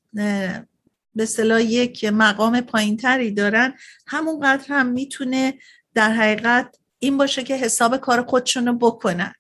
[1.14, 3.74] به اصطلاح یک مقام پایینتری دارن
[4.06, 5.54] همونقدر هم می‌تونه
[5.98, 9.32] در حقیقت این باشه که حساب کار خودشون رو بکنن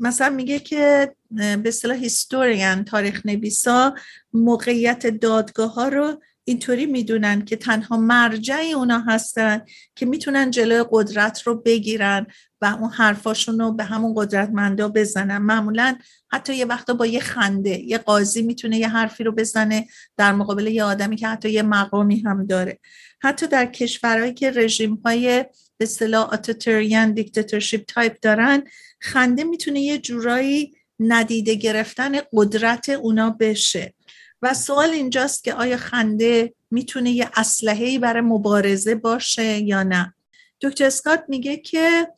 [0.00, 3.94] مثلا میگه که به اصطلاح هیستوریان تاریخ نویسا
[4.32, 9.62] موقعیت دادگاه ها رو اینطوری می‌دونن که تنها مرجع اونا هستن
[9.96, 12.26] که می‌تونن جلوی قدرت رو بگیرن
[12.60, 15.38] و اون حرفاشون رو به همون قدرتمندا بزنن.
[15.38, 15.96] معمولا
[16.32, 19.86] حتی یه وقتا با یه خنده یه قاضی می‌تونه یه حرفی رو بزنه
[20.16, 22.78] در مقابل یه آدمی که حتی یه مقامی هم داره.
[23.22, 25.44] حتی در کشورهایی که رژیم های
[25.78, 28.62] به اصطلاح authoritarian dictatorship type دارن
[29.00, 33.94] خنده می‌تونه یه جورایی ندیده گرفتن قدرت اونا بشه.
[34.42, 40.14] و سوال اینجاست که آیا خنده می‌تونه یه اسلحه‌ای برای مبارزه باشه یا نه؟
[40.60, 42.08] دکتر اسکات میگه که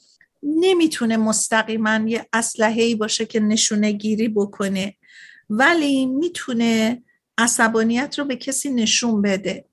[0.42, 4.94] نمی‌تونه مستقیما یه اسلحه‌ای باشه که نشونه گیری بکنه
[5.50, 7.02] ولی می‌تونه
[7.38, 9.64] عصبانیت رو به کسی نشون بده.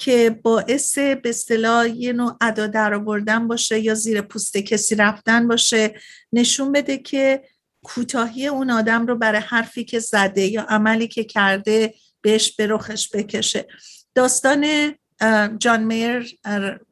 [0.00, 5.48] که باعث به اصطلاح یه نوع ادا در آوردن باشه یا زیر پوست کسی رفتن
[5.48, 5.94] باشه
[6.32, 7.42] نشون بده که
[7.84, 13.08] کوتاهی اون آدم رو برای حرفی که زده یا عملی که کرده بهش به رخش
[13.14, 13.66] بکشه.
[14.14, 14.94] داستان
[15.58, 16.38] جان میر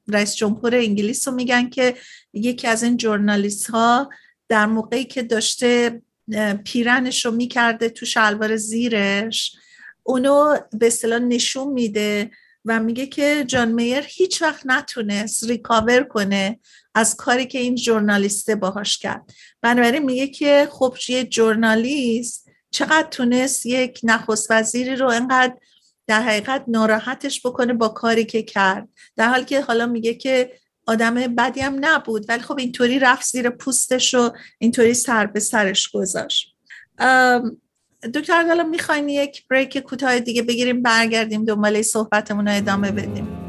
[0.08, 1.94] رئیس جمهور انگلیس رو میگن که
[2.32, 4.10] یکی از این جورنالیست ها
[4.48, 6.02] در موقعی که داشته
[6.64, 9.56] پیرنش رو می‌کرده تو شلوار زیرش
[10.02, 12.30] اونو به اصطلاح نشون میده
[12.68, 16.60] و میگه که جان میر هیچ وقت نتونست ریکاور کنه
[16.94, 19.30] از کاری که این جورنالیسته باهاش کرد.
[19.62, 25.54] بنابراین میگه که خب یه جورنالیست چقدر تونست یک نخست وزیری رو انقدر
[26.06, 28.88] در حقیقت ناراحتش بکنه با کاری که کرد.
[29.16, 30.52] در حالی که حالا میگه که
[30.86, 35.88] آدم بدی هم نبود ولی خب اینطوری رفت زیر پوستش و اینطوری سر به سرش
[35.88, 36.54] گذاشت.
[38.02, 43.47] دکتر حالا می‌خواین یک بریک کوتاه دیگه بگیریم برگردیم دنباله صحبتمون رو ادامه بدیم.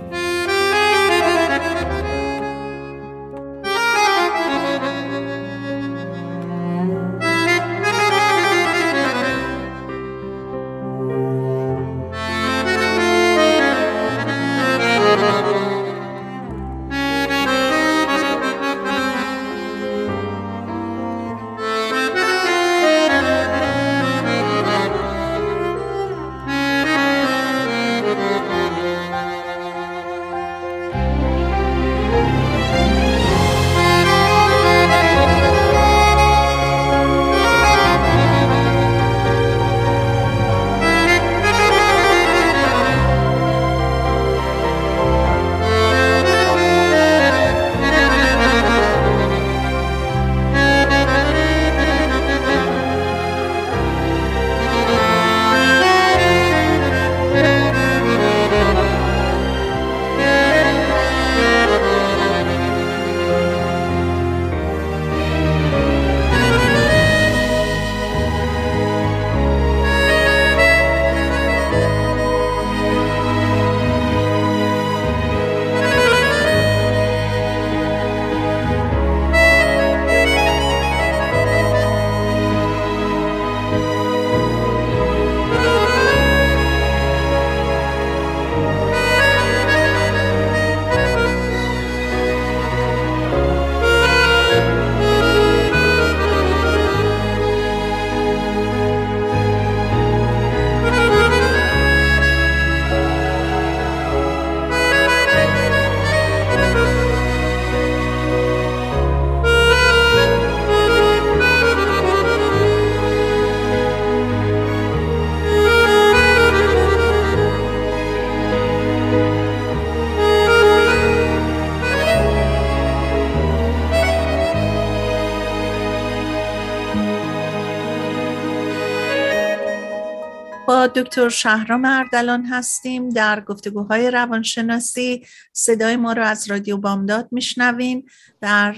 [130.99, 135.25] دکتر شهرام اردلان هستیم در گفتگوهای روانشناسی.
[135.53, 138.09] صدای ما رو از رادیو بامداد میشنوین
[138.41, 138.75] در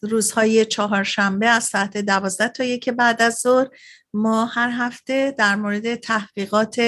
[0.00, 3.68] روزهای چهارشنبه از ساعت دوازده تا یک بعد از ظهر
[4.14, 6.80] ما هر هفته در مورد تحقیقات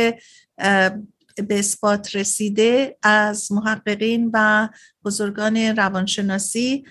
[1.37, 4.69] به اثبات رسیده از محققین و
[5.05, 6.85] بزرگان روانشناسی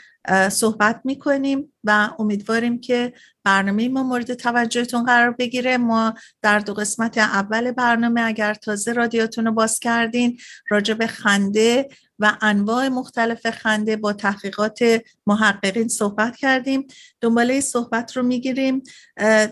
[0.52, 3.14] صحبت می‌کنیم و امیدواریم که
[3.44, 5.78] برنامه ما مورد توجهتون قرار بگیره.
[5.78, 11.90] ما در دو قسمت اول برنامه اگر تازه رادیاتون رو باز کردین راجع به خنده
[12.20, 16.88] و انواع مختلف خنده با تحقیقات محققین صحبت کردیم.
[17.22, 18.84] دنباله صحبت رو می‌گیریم.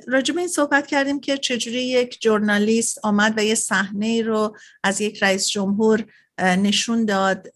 [0.08, 5.02] راجع به این صحبت کردیم که چجوری یک جورنالیست آمد و یه صحنه رو از
[5.02, 6.06] یک رئیس جمهور
[6.40, 7.48] نشون داد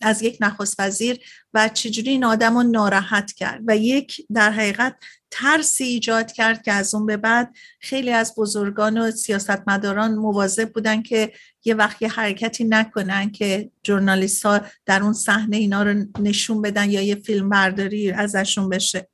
[0.00, 1.20] از یک نخست وزیر
[1.56, 4.96] و چجوری این آدم رو ناراحت کرد و یک در حقیقت
[5.30, 11.02] ترسی ایجاد کرد که از اون به بعد خیلی از بزرگان و سیاستمداران مواظب بودن
[11.02, 11.32] که
[11.64, 16.90] یه وقت یه حرکتی نکنن که جورنالیست ها در اون صحنه اینا رو نشون بدن
[16.90, 19.08] یا یه فیلم برداری ازشون بشه.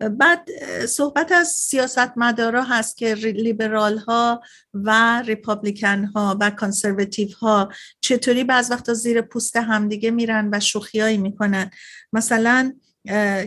[0.00, 0.48] بعد
[0.86, 4.42] صحبت از سیاست مدارا هست که لیبرال ها
[4.74, 7.68] و ریپابلیکن ها و کنسرواتیو ها
[8.00, 11.70] چطوری بعض وقتا زیر پوست همدیگه میرن و شوخیایی می‌کنن.
[12.12, 12.72] مثلا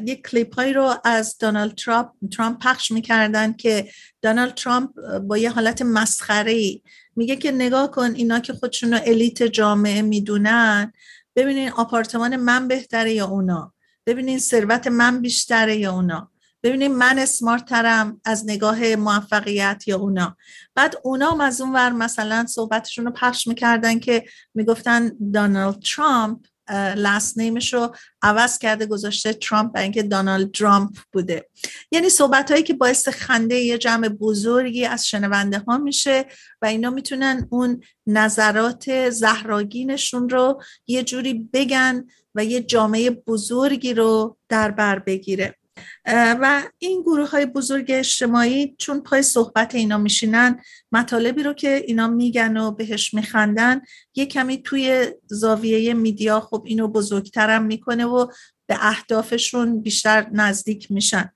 [0.05, 3.89] یک کلیپ هایی رو از دونالد ترامپ ترامپ پخش می‌کردن که
[4.21, 6.81] دونالد ترامپ با یه حالت مسخره ای
[7.15, 10.93] میگه که نگاه کن اینا که خودشون رو الیت جامعه می‌دونن
[11.35, 13.73] ببینین آپارتمان من بهتره یا اونا؟
[14.05, 16.30] ببینین ثروت من بیشتره یا اونا؟
[16.64, 20.38] ببینیم من اسمارت ترم از نگاه موفقیت یا اونا.
[20.76, 26.39] بعد اونا هم از اون ور مثلا صحبتشون رو پخش می‌کردن که می‌گفتن دونالد ترامپ
[26.95, 31.49] لاست نیمش رو عوض کرده گذاشته ترامپ برای اینکه دونالد ترامپ بوده.
[31.91, 36.26] یعنی صحبت هایی که باعث خنده یه جمع بزرگی از شنونده ها میشه
[36.62, 44.38] و اینا می‌تونن اون نظرات زهراگینشون رو یه جوری بگن و یه جامعه بزرگی رو
[44.49, 45.55] در بر بگیره.
[46.05, 50.59] و این گروه های بزرگ اجتماعی چون پای صحبت اینا میشینن
[50.91, 53.81] مطالبی رو که اینا میگن و بهش میخندن
[54.15, 58.27] یه کمی توی زاویه میدیا خب اینو بزرگترم می‌کنه و
[58.67, 61.31] به اهدافشون بیشتر نزدیک میشن.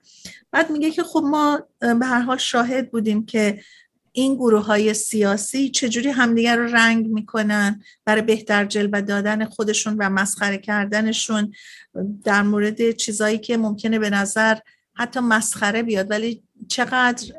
[0.52, 3.62] بعد میگه که خب ما به هر حال شاهد بودیم که
[4.16, 10.10] این گروه های سیاسی چجوری همدیگر رو رنگ می‌کنن برای بهتر جلوه دادن خودشون و
[10.10, 11.54] مسخره کردنشون؟
[12.24, 14.58] در مورد چیزایی که ممکنه به نظر
[14.94, 17.34] حتی مسخره بیاد ولی چقدر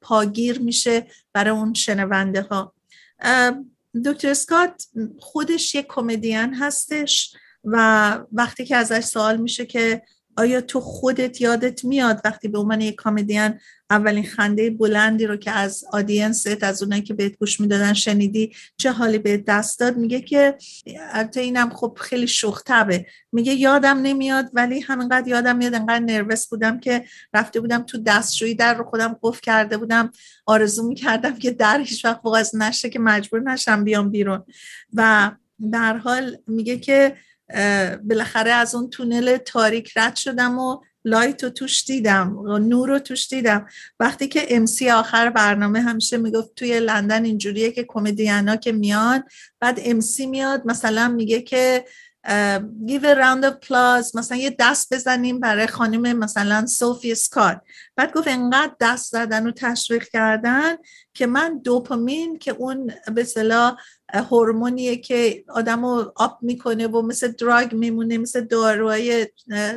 [0.00, 2.74] پاگیر میشه برای اون شنونده ها
[4.04, 4.86] دکتر اسکات
[5.18, 10.02] خودش یک کمدین هستش و وقتی که ازش سوال میشه که
[10.36, 13.54] آیا تو خودت یادت میاد وقتی به عنوان یک کمدین
[13.90, 18.92] اولین خنده بلندی رو که از آدینست از اونایی که بهت گوش می‌دادن شنیدی چه
[18.92, 20.56] حالی به دست داد؟ میگه که
[21.12, 26.80] البته اینم خب خیلی شوختبه میگه یادم نمیاد ولی همینقدر یادم میاد انقدر نروس بودم
[26.80, 27.04] که
[27.34, 30.10] رفته بودم تو دستشویی در رو خودم قفل کرده بودم
[30.46, 34.44] آرزو می‌کردم که در هیچ وقت باز نشه که مجبور نشم بیام بیرون.
[34.94, 35.30] و
[35.72, 37.16] در حال میگه که
[38.04, 42.98] بالاخره از اون تونل تاریک رد شدم و لایت رو توش دیدم و نور رو
[42.98, 43.66] توش دیدم.
[44.00, 49.24] وقتی که امسی آخر برنامه همیشه می‌گفت توی لندن اینجوریه که کمدیانا که میان
[49.60, 51.84] بعد امسی میاد مثلا میگه که
[52.86, 54.14] give a round of applause.
[54.14, 57.60] مثلا یه دست بزنیم برای خانم مثلا سوفی سکات
[57.96, 60.76] بعد گفت انقدر دست زدن و تشویق کردن
[61.14, 63.76] که من دوپامین که اون به صلاح
[64.14, 69.26] هورمونیه که آدم رو آب می‌کنه و مثل دراگ میمونه مثل داروهای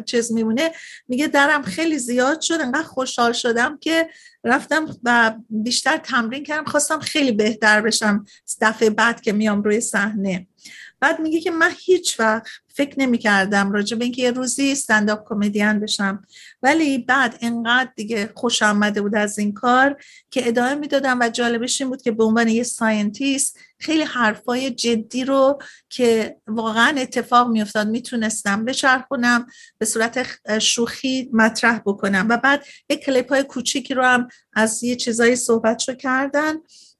[0.06, 0.72] چیز میمونه
[1.08, 4.10] میگه درم خیلی زیاد شد انقدر خوشحال شدم که
[4.44, 8.26] رفتم و بیشتر تمرین کردم خواستم خیلی بهتر بشم
[8.62, 10.48] دفعه بعد که میام روی صحنه.
[11.04, 15.30] بعد میگه که من هیچ وقت فکر نمی کردم راجع به اینکه یه روزی stand-up
[15.30, 16.24] comedian بشم.
[16.62, 21.82] ولی بعد انقدر دیگه خوشم اومده بود از این کار که ادامه می‌دادم و جالبش
[21.82, 27.88] این بود که به عنوان یه scientist خیلی حرفای جدی رو که واقعا اتفاق میافتاد
[27.88, 29.46] می‌تونستم بچرخونم
[29.78, 30.28] به صورت
[30.60, 32.26] شوخی مطرح بکنم.
[32.30, 36.54] و بعد یک کلیپ های کوچیکی رو هم از یه چیزایی صحبت رو کردن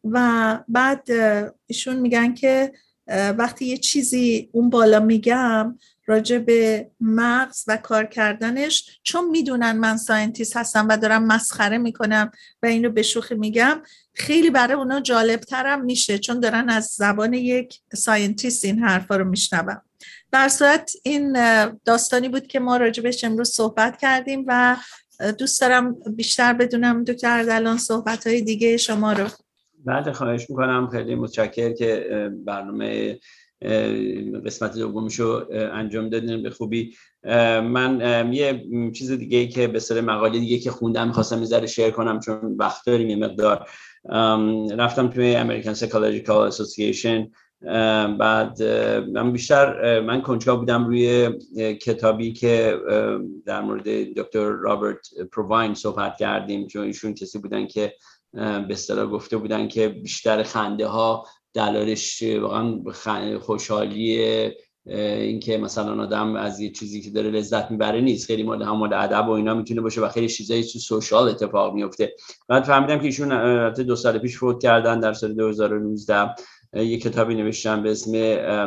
[0.04, 1.08] و بعد
[1.68, 2.72] ایشون میگن که
[3.08, 9.98] وقتی یه چیزی اون بالا میگم راجع به مغز و کار کردنش چون می‌دونن من
[9.98, 12.32] scientist هستم و دارم مسخره می‌کنم
[12.64, 13.82] و اینو به شوخی میگم
[14.14, 19.82] خیلی برای اونا جالبترم میشه چون دارن از زبان یک scientist این حرفا رو میشنون
[20.32, 21.38] در صورت این
[21.86, 24.78] داستانی بود که ما راجبش امروز صحبت کردیم و
[25.38, 29.28] دوست دارم بیشتر بدونم دکتر اردلان صحبت های دیگه شما رو
[29.86, 30.88] بعد خواهش می‌کنم.
[30.88, 32.08] خیلی متشکر که
[32.46, 33.20] برنامه
[34.46, 36.44] قسمت دومشو انجام دادین.
[36.44, 36.94] به خوبی.
[37.64, 38.66] من یه
[38.96, 42.86] چیز دیگه که به سر مقاله دیگه که خوندم می‌خواستم می‌ذاره شیر کنم چون وقت
[42.86, 43.68] داریم یه مقدار.
[44.78, 47.30] رفتم توی American Psychological Association.
[48.20, 48.64] بعد
[49.14, 51.30] من بیشتر من کنجکاو بودم روی
[51.82, 52.78] کتابی که
[53.46, 57.94] در مورد دکتر رابرت پروواین صحبت کردیم چون ایشون کسی بودن که
[58.34, 62.80] به اصطلاح گفته بودن که بیشتر خنده ها دلالش واقعا
[63.40, 64.20] خوشحالی
[64.86, 68.28] اینکه مثلا آدم از یه چیزی که داره لذت می‌بره نیست.
[68.28, 71.74] خیلی مال هم مال ادب و اینا می‌تونه باشه و خیلی چیزایی تو سوشال اتفاق
[71.74, 72.16] میفته
[72.48, 76.30] بعد فهمیدم که ایشون دو سال پیش فوت کردن در سال 2019
[76.76, 78.12] یه کتابی نوشتم به اسم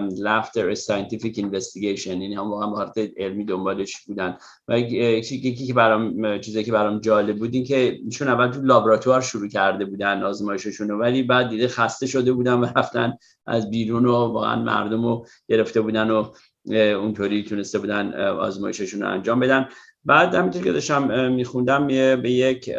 [0.09, 2.07] Laughter Scientific Investigation.
[2.07, 4.37] یعنی هم واقعا علمی دنبالش بودن.
[4.69, 9.21] و یکی که برام چیزی که برام جالب بود این که چون اول تو لابراتوار
[9.21, 13.13] شروع کرده بودن آزمایششون ولی بعد دیده خسته شده بودن و رفتن
[13.47, 16.31] از بیرون و واقعا مردم رو گرفته بودن و
[16.75, 19.69] اونطوری تونسته بودن آزمایششون رو انجام بدن.
[20.07, 21.87] بعد همینطور که داشتم میخوندم
[22.23, 22.71] به یک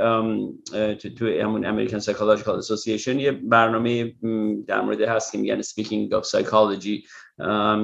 [1.17, 4.13] تو همون امریکن Association یه برنامه
[4.67, 7.07] در مورد هست که میگن Speaking of Psychology.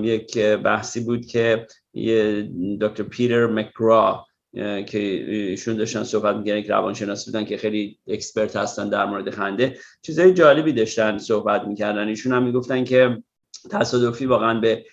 [0.04, 2.50] یک بحثی بود که یه
[2.82, 4.26] دکتر پیتر مک‌گرا
[4.88, 9.78] که ایشون داشتن صحبت میگن یک روانشناس بودن که خیلی expert هستن در مورد خنده.
[10.02, 12.08] چیزای جالبی داشتن صحبت می‌کردن.
[12.08, 13.24] ایشون هم می‌گفتن که
[13.72, 14.86] تصادفی واقعا به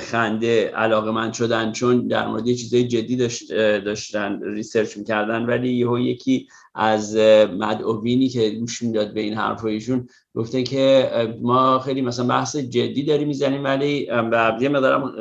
[0.00, 3.52] خنده علاقه‌مند شدن چون در مورد چیزای جدی داشت
[3.84, 5.46] داشتن research می‌کردن.
[5.46, 7.16] ولی یهو یکی از
[7.58, 11.10] مدعوینی که گوش می‌داد به این حرفایشون گفته که
[11.42, 15.12] ما خیلی مثلا بحث جدی داریم می‌زنیم ولی به یه مقدارم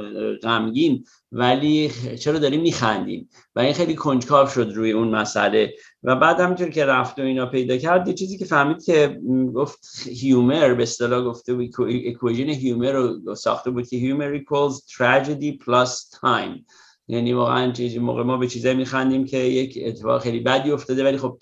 [0.44, 5.74] غمگین ولی چرا داریم میخندیم؟ و این خیلی کنجکاو شد روی اون مسئله.
[6.04, 9.20] و بعد همینطور که رفت و اینا پیدا کرد یه چیزی که فهمید که
[9.56, 11.76] گفت هیومر به اصطلاح گفته بود
[12.08, 16.64] اکویژن هیومر رو ساخته بود که هیومر equals tragedy plus time.
[17.08, 21.18] یعنی واقعا چیزی موقع ما به چیزایی میخندیم که یک اتفاق خیلی بدی افتاده ولی
[21.18, 21.38] خب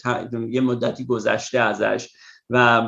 [0.50, 2.10] یه مدتی گذشته ازش
[2.50, 2.82] و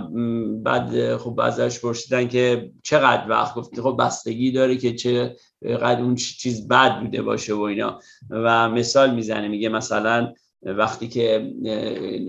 [0.64, 6.16] بعد خب ازش پرسیدن که چقدر وقت؟ گفت خب بستگی داره که چه قد اون
[6.16, 8.00] چیز بد بوده باشه و اینا.
[8.30, 11.54] و مثال می‌زنه میگه مثلا وقتی که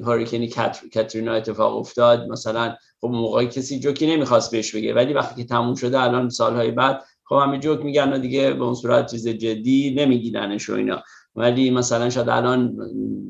[0.05, 0.49] هاریکنی
[0.95, 5.75] کاترینا اتفاق افتاد مثلا خب موقعی کسی جوکی نمی‌خواست بهش بگه ولی وقتی که تموم
[5.75, 9.95] شده الان سالهای بعد خب همه جوک میگن و دیگه به اون صورت چیز جدی
[9.99, 11.03] نمیگیرنش و اینا.
[11.37, 12.77] ولی مثلا شاید الان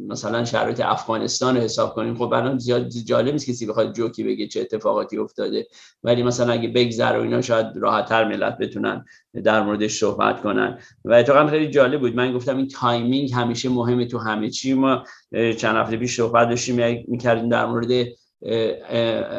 [0.08, 4.46] مثلا شرایط افغانستان رو حساب کنیم خب الان زیاد جالب نیست کسی بخواد جوکی بگه
[4.46, 5.66] چه اتفاقاتی افتاده.
[6.02, 9.04] ولی مثلا اگه بگذره و اینا شاید راحتتر ملت بتونن
[9.44, 10.78] در موردش صحبت کنن.
[11.04, 12.16] و اتفاقا خیلی جالب بود.
[12.16, 14.74] من گفتم این timing همیشه مهمه تو همه چی.
[14.74, 18.06] ما چند هفته پیش صحبت داشتیم می‌کردیم در مورد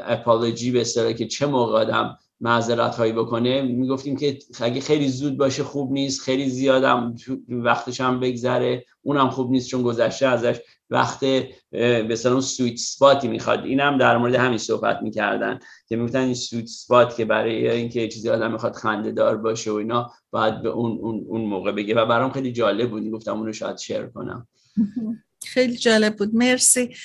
[0.08, 5.64] apology به که چه موقع آدم معذرت خواهی بکنه می‌گفتیم که اگه خیلی زود باشه
[5.64, 7.16] خوب نیست خیلی زیادم
[7.50, 10.60] وقتش هم بگذره اونم خوب نیست چون گذشته ازش
[10.90, 13.66] وقت به اون سویت سپاتی می‌خواد.
[13.66, 18.30] اینم در مورد همین صحبت می‌کردن که می‌گفتن این سویت سپات که برای اینکه چیزی
[18.30, 21.96] آدم می‌خواد خنده دار باشه و اینا باید به اون, اون, اون موقع بگه.
[21.96, 24.48] و برام خیلی جالب بود گفتم اونو شاید شیر کنم.
[25.54, 26.36] خیلی جالب بود.
[26.36, 26.96] مرسی.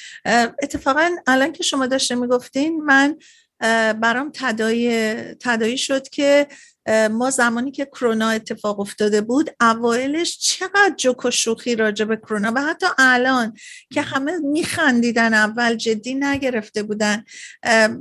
[0.62, 3.16] اتفاقا الان که شما داشته می‌گفتین من
[4.00, 6.46] برام تدایی, تدایی شد که
[7.10, 12.52] ما زمانی که کرونا اتفاق افتاده بود اوایلش چقدر جوک و شوخی راجع به کرونا
[12.54, 13.52] و حتی الان
[13.92, 17.24] که همه میخندیدن اول جدی نگرفته بودن.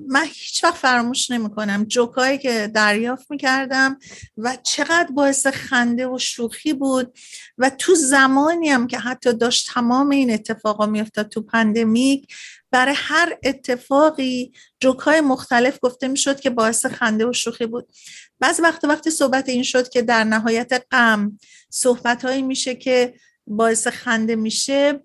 [0.08, 4.00] من هیچ وقت فراموش نمی‌کنم جوکایی که دریافت می‌کردم
[4.38, 7.18] و چقدر باعث خنده و شوخی بود
[7.58, 12.34] و تو زمانی هم که حتی داشت تمام این اتفاقا میافتاد تو پندمیک
[12.72, 17.92] برای هر اتفاقی جوکای مختلف گفته می‌شد که باعث خنده و شوخی بود.
[18.40, 21.40] بعض وقت وقتی صحبت این شد که در نهایت غم
[21.70, 23.14] صحبت هایی میشه که
[23.48, 25.04] باعث خنده میشه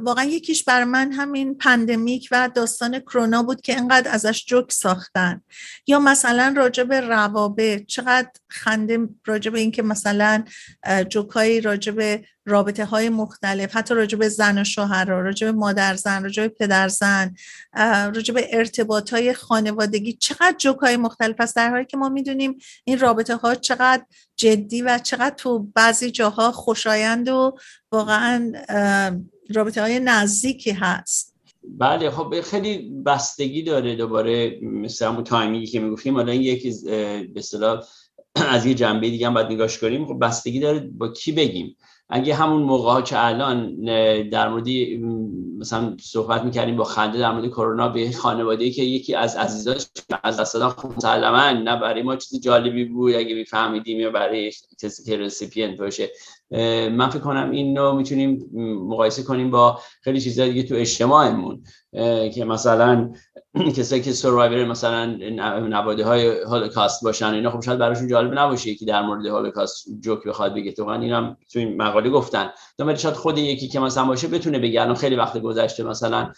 [0.00, 5.42] واقعا یکیش بر من همین پندمیک و داستان کرونا بود که انقدر ازش جوک ساختن.
[5.86, 10.44] یا مثلا راجع به روابط چقدر خنده راجع به اینکه مثلا
[11.08, 15.94] جوکایی راجع به رابطه های مختلف حتی راجع به زن و شوهر راجع به مادر
[15.94, 17.34] زن راجع به پدر زن
[18.14, 22.58] راجع به ارتباط های خانوادگی چقدر جوک های مختلف است در حالی که ما می‌دونیم
[22.84, 24.04] این رابطه ها چقدر
[24.36, 27.58] جدی و چقدر تو بعضی جاها خوشایند و
[27.92, 28.52] واقعا
[29.54, 31.34] رابطه های نزدیکی هست.
[31.64, 36.14] بله خب خیلی بستگی داره دوباره مثل همون تایمینگی که می‌گفتیم.
[36.14, 36.74] حالا این یکی
[37.34, 37.42] به
[38.34, 40.06] از یه جنبه دیگه هم باید نگاش کنیم.
[40.06, 41.76] خب بستگی داره با کی بگیم.
[42.14, 43.84] اگه همون موقع ها که الان
[44.28, 44.68] در مورد
[45.58, 49.86] مثلا صحبت می‌کردیم با خنده در مورد کرونا به خانواده که یکی از عزیزاش
[50.22, 54.52] از دست دادن خب مسلما نه برای ما چیز جالبی بود اگه میفهمیدیم یا برای
[54.82, 56.10] کسی که رسیپینت باشه.
[56.90, 58.50] من فکر کنم این رو می‌تونیم
[58.88, 61.62] مقایسه کنیم با خیلی چیزا دیگه تو اجتماعمون.
[62.34, 63.12] که مثلا
[63.76, 65.06] کسایی که سروایور مثلا
[65.68, 70.24] نواده های هولوکاست باشن اینا خب شاید براشون جالب نباشه که در مورد هولوکاست جوک
[70.26, 70.72] بخواد بگه.
[70.72, 72.50] تو اینم تو این مقاله گفتن.
[72.78, 74.82] ولی شاید خود یکی که مثلا باشه بتونه بگه.
[74.82, 76.32] الان خیلی وقت گذشته مثلا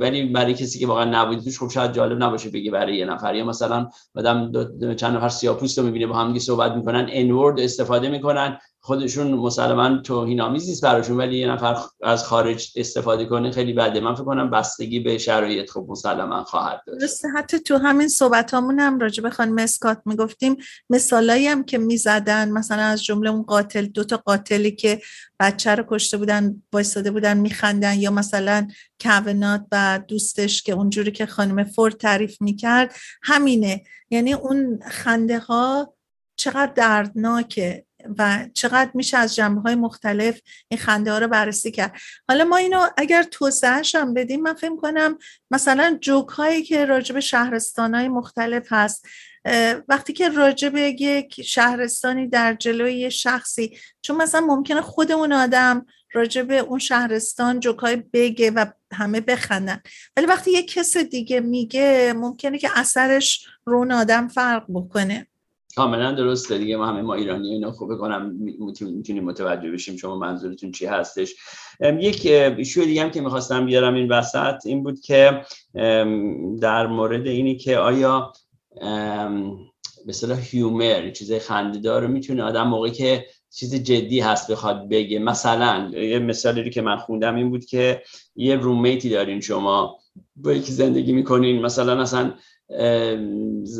[0.00, 3.34] ولی برای کسی که واقعا نبوده توش خب شاید جالب نباشه بگه برای یه نفر.
[3.34, 4.52] یا مثلا آدم
[4.94, 8.58] چند نفر سیاپوست رو می‌بینه با هم صحبت می‌کنن ان استفاده می‌کنن.
[8.88, 14.00] خودشون مسلما توهین آمیز نیست براشون ولی یه نفر از خارج استفاده کنه خیلی بده.
[14.00, 17.24] من فکر کنم بستگی به شرایط خب مسلما خواهد داشت.
[17.36, 20.56] حتی تو همین صحبت همون هم راجع به خانم اسکات می‌گفتیم
[20.90, 25.00] مثالایی هم که می‌زدن مثلا از جمله اون قاتل دو تا قاتلی که
[25.40, 28.68] بچه رو کشته بودن وایستاده بودن میخندن یا مثلا
[29.02, 33.82] کونات و دوستش که اونجوری که خانم فورد تعریف می‌کرد همینه.
[34.10, 35.94] یعنی اون خنده ها
[36.36, 37.87] چقدر دردناکه.
[38.18, 41.96] و چقدر میشه از جنبه های مختلف این خنده ها رو بررسی کرد.
[42.28, 45.18] حالا ما اینو اگر توسعهش هم بدیم من فکر کنم
[45.50, 49.06] مثلا جوک هایی که راجب شهرستان های مختلف هست
[49.88, 56.50] وقتی که راجب یک شهرستانی در جلوی شخصی چون مثلا ممکنه خود اون آدم راجب
[56.50, 59.80] اون شهرستان جوکای بگه و همه بخندن.
[60.16, 65.26] ولی وقتی یک کس دیگه میگه ممکنه که اثرش رو اون آدم فرق بکنه.
[65.76, 66.58] کاملا درسته.
[66.58, 68.32] دیگه ما همه ما ایرانی اینا خوب بکنم
[68.80, 71.34] می‌تونیم متوجه بشیم شما منظورتون چی هستش.
[71.80, 75.42] یک ایشو دیگه هم که می‌خواستم بیارم این وسط این بود که
[76.60, 78.32] در مورد اینی که آیا
[80.06, 85.18] به صلاح هیومر چیز خندهدار رو می‌تونه آدم موقعی که چیز جدی هست بخواد بگه.
[85.18, 88.02] مثلا یه مثالی که من خوندم این بود که
[88.36, 89.98] یه رومیتی دارین شما.
[90.36, 91.62] با یکی زندگی می‌کنین.
[91.62, 92.34] مثلا اصلا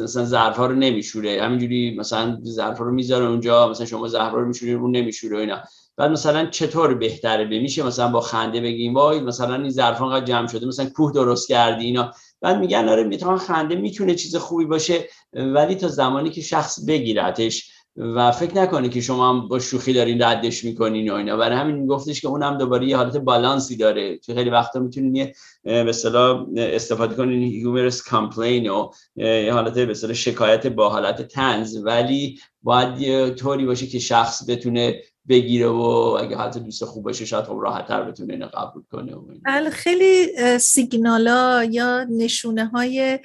[0.05, 1.43] مثلا ظرف ها رو نمیشوره.
[1.43, 5.62] همینجوری مثلا ظرف رو می‌ذاره اونجا مثلا شما ظرف رو میشوری رو نمیشوره اینا.
[5.97, 10.20] بعد مثلا چطور بهتره؟ به میشه مثلا با خنده بگیم وای مثلا این ظرف ها
[10.20, 12.12] جمع شده مثلا کوه درست کردی اینا.
[12.41, 17.70] بعد میگن آره می‌تونه خنده می‌تونه چیز خوبی باشه ولی تا زمانی که شخص بگیرتش
[17.99, 21.36] و فکر نکنه که شما هم با شوخی دارین ردش می‌کنین و اینا.
[21.36, 25.34] برای همین گفتش که اونم دوباره یه حالت بالانسی داره تو خیلی وقتا می‌تونین یه
[25.64, 31.84] به اصطلاح استفاده کنین humorous complain و یه حالت به اصطلاح شکایت با حالت طنز
[31.84, 35.80] ولی باید یه طوری باشه که شخص بتونه بگیره و
[36.20, 39.14] اگه حالت دوست خوب باشه شاید خب راحت تر بتونه اینو قبول کنه
[39.44, 43.18] بله خیلی سیگنالا یا نشونه های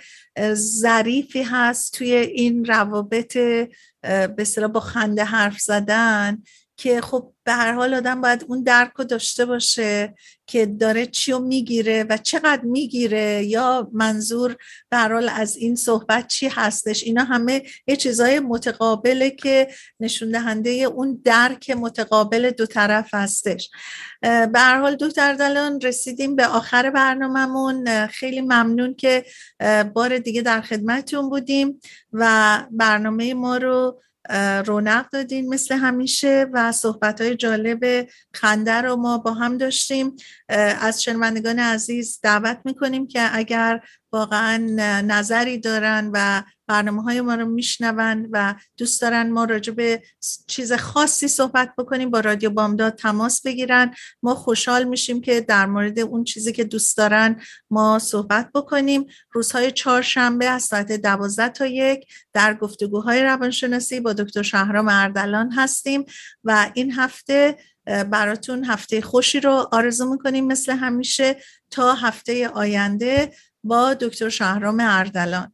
[0.53, 3.37] ظریفی هست توی این روابط
[4.35, 6.43] به با خنده حرف زدن
[6.77, 10.13] که خب به هر حال آدم باید اون درک رو داشته باشه
[10.47, 14.55] که داره چی رو می‌گیره و چقدر می‌گیره یا منظور
[14.89, 17.03] به هر حال از این صحبت چی هستش.
[17.03, 19.67] اینا همه یه چیزای متقابله که
[19.99, 23.69] نشون دهنده اون درک متقابل دو طرف هستش.
[24.21, 28.07] به هر حال دکتر دلان رسیدیم به آخر برنامهمون.
[28.07, 29.25] خیلی ممنون که
[29.93, 31.79] بار دیگه در خدمتتون بودیم
[32.13, 34.01] و برنامه ما رو
[34.65, 40.15] رونق دادین مثل همیشه و صحبت های جالب خنده رو ما با هم داشتیم.
[40.57, 43.81] از شنوندگان عزیز دعوت می‌کنیم که اگر
[44.13, 44.57] واقعا
[45.01, 50.03] نظری دارن و برنامه های ما رو میشنون و دوست دارن ما راجع به
[50.47, 53.93] چیز خاصی صحبت بکنیم با رادیو بامداد تماس بگیرن.
[54.23, 59.05] ما خوشحال میشیم که در مورد اون چیزی که دوست دارن ما صحبت بکنیم.
[59.31, 66.05] روزهای چهارشنبه از ساعت دوازده تا یک در گفتگوهای روانشناسی با دکتر شهرام اردلان هستیم
[66.43, 71.37] و این هفته براتون هفته خوشی رو آرزو می‌کنیم مثل همیشه
[71.71, 75.53] تا هفته آینده با دکتر شهرام اردلان.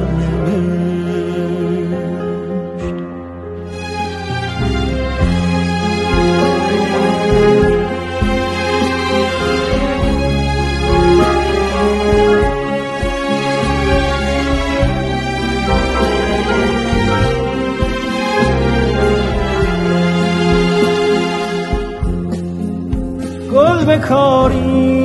[23.96, 24.96] بکاری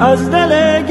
[0.00, 0.83] از دل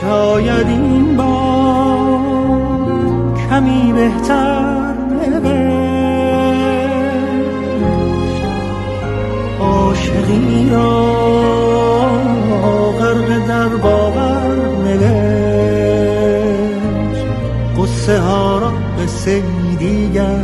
[0.00, 2.20] شاید این بار
[3.50, 5.54] کمی بهتر نوشت.
[9.60, 11.14] عاشقی را
[12.98, 16.04] غرق در باور نوشت.
[17.78, 19.42] قصه ها را قصه
[19.78, 20.43] دیگر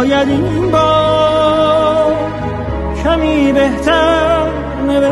[0.00, 2.14] شاید این بار
[3.04, 4.46] کمی بهتر
[4.86, 5.10] نوشت.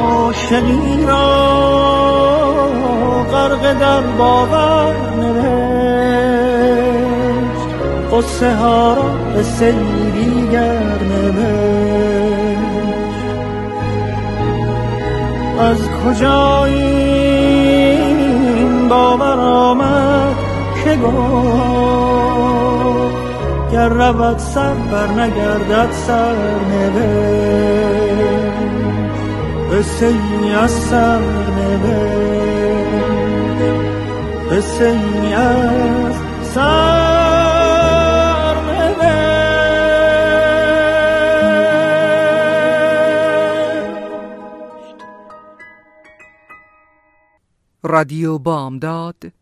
[0.00, 1.52] عاشقی را
[3.32, 5.52] غرق در باور نوشت.
[8.12, 9.42] قصه ها را به
[10.12, 12.62] دیگر نوشت.
[15.60, 20.31] از کجا این باور آمد؟
[20.84, 22.72] که گفت
[23.72, 26.34] گر رود سر بر نگردد سر
[26.70, 28.22] نوشت.
[29.72, 31.20] قصه ای از سر
[31.58, 32.12] نوشت.
[34.50, 36.14] قصه ای از
[36.54, 37.02] سر
[47.84, 49.41] رادیو بامداد